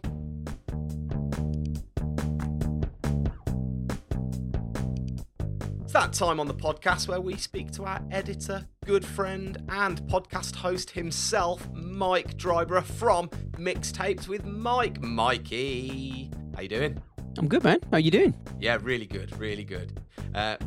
[5.95, 10.53] That time on the podcast where we speak to our editor, good friend, and podcast
[10.53, 15.01] host himself, Mike Dryborough from Mixtapes with Mike.
[15.01, 17.01] Mikey, how you doing?
[17.37, 17.79] I'm good, man.
[17.93, 18.33] How you doing?
[18.59, 19.97] Yeah, really good, really good.
[20.33, 20.57] Uh,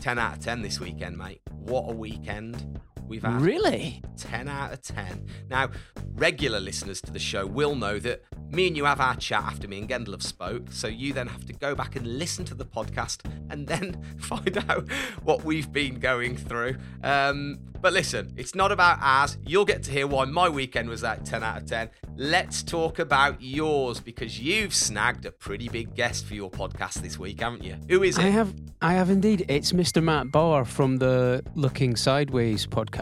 [0.00, 1.42] 10 out of 10 this weekend, mate.
[1.50, 3.40] What a weekend we've had.
[3.40, 4.02] Really?
[4.16, 5.26] 10 out of 10.
[5.48, 5.70] Now,
[6.14, 9.68] regular listeners to the show will know that me and you have our chat after
[9.68, 12.54] me and Gendel have spoke, so you then have to go back and listen to
[12.54, 14.90] the podcast and then find out
[15.22, 16.76] what we've been going through.
[17.02, 19.38] Um, but listen, it's not about ours.
[19.46, 21.90] You'll get to hear why my weekend was at 10 out of 10.
[22.16, 27.18] Let's talk about yours because you've snagged a pretty big guest for your podcast this
[27.18, 27.76] week, haven't you?
[27.88, 28.24] Who is it?
[28.24, 28.52] I have,
[28.82, 29.44] I have indeed.
[29.48, 30.02] It's Mr.
[30.02, 32.97] Matt Barr from the Looking Sideways podcast.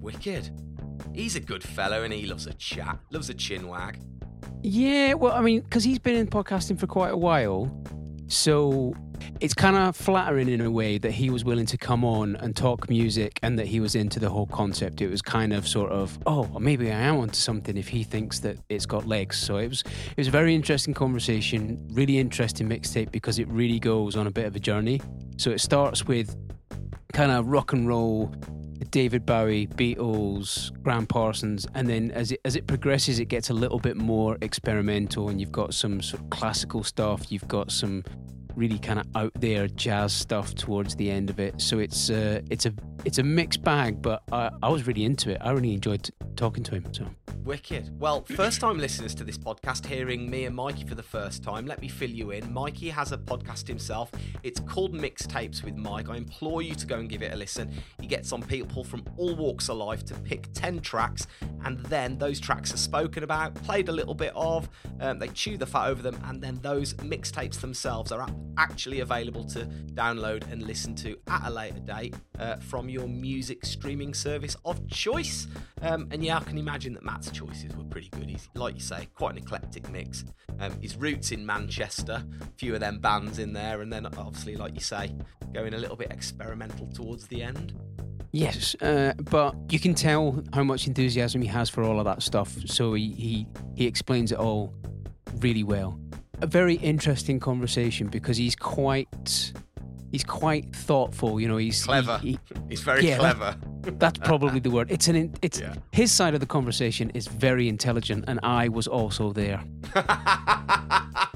[0.00, 0.50] Wicked.
[1.14, 3.98] He's a good fellow and he loves a chat, loves a chin wag.
[4.62, 7.70] Yeah, well, I mean, because he's been in podcasting for quite a while,
[8.28, 8.94] so
[9.40, 12.54] it's kind of flattering in a way that he was willing to come on and
[12.54, 15.00] talk music and that he was into the whole concept.
[15.00, 18.40] It was kind of sort of, oh, maybe I am onto something if he thinks
[18.40, 19.38] that it's got legs.
[19.38, 23.78] So it was, it was a very interesting conversation, really interesting mixtape because it really
[23.78, 25.00] goes on a bit of a journey.
[25.36, 26.36] So it starts with
[27.12, 28.34] kind of rock and roll
[28.90, 33.54] David Bowie, Beatles, Gram Parsons, and then as it as it progresses, it gets a
[33.54, 37.30] little bit more experimental, and you've got some sort of classical stuff.
[37.30, 38.04] You've got some
[38.58, 41.60] really kind of out there jazz stuff towards the end of it.
[41.60, 45.30] So it's uh, it's a it's a mixed bag, but I, I was really into
[45.30, 45.38] it.
[45.40, 46.84] I really enjoyed talking to him.
[46.92, 47.06] So
[47.48, 47.98] Wicked.
[47.98, 51.64] Well, first time listeners to this podcast hearing me and Mikey for the first time,
[51.64, 52.52] let me fill you in.
[52.52, 54.10] Mikey has a podcast himself.
[54.42, 56.10] It's called Mixtapes with Mike.
[56.10, 57.72] I implore you to go and give it a listen.
[58.02, 61.26] He gets on people from all walks of life to pick 10 tracks,
[61.64, 64.68] and then those tracks are spoken about, played a little bit of,
[65.00, 69.00] um, they chew the fat over them, and then those mixtapes themselves are ap- actually
[69.00, 74.12] available to download and listen to at a later date uh, from your music streaming
[74.12, 75.46] service of choice.
[75.80, 78.28] Um, and yeah, I can imagine that Matt's choices were pretty good.
[78.28, 80.24] He's, like you say, quite an eclectic mix.
[80.60, 84.56] Um, his roots in Manchester, a few of them bands in there, and then obviously,
[84.56, 85.14] like you say,
[85.54, 87.74] going a little bit experimental towards the end.
[88.32, 92.22] yes, uh, but you can tell how much enthusiasm he has for all of that
[92.22, 92.56] stuff.
[92.66, 93.46] So he he,
[93.76, 94.74] he explains it all
[95.40, 95.98] really well.
[96.40, 99.52] A very interesting conversation because he's quite
[100.12, 101.40] he's quite thoughtful.
[101.40, 102.18] You know, he's Clever.
[102.18, 103.56] he- He's very Yeah, that- clever.
[103.98, 104.90] That's probably the word.
[104.90, 105.34] It's an.
[105.42, 105.74] It's Yeah.
[105.92, 109.62] his side of the conversation is very intelligent, and I was also there.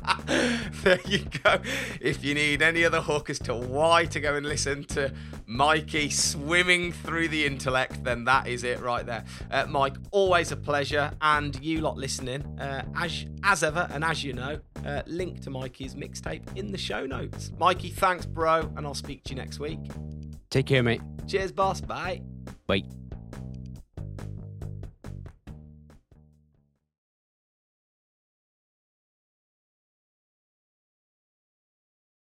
[0.82, 1.60] there you go.
[2.00, 5.12] If you need any other hook as to why to go and listen to
[5.46, 9.24] Mikey swimming through the intellect, then that is it right there.
[9.50, 14.24] Uh, Mike, always a pleasure, and you lot listening, uh, as as ever, and as
[14.24, 17.52] you know, uh, link to Mikey's mixtape in the show notes.
[17.58, 19.80] Mikey, thanks, bro, and I'll speak to you next week.
[20.50, 21.00] Take care, mate.
[21.26, 21.80] Cheers, boss.
[21.80, 22.22] Bye.
[22.66, 22.82] Bye.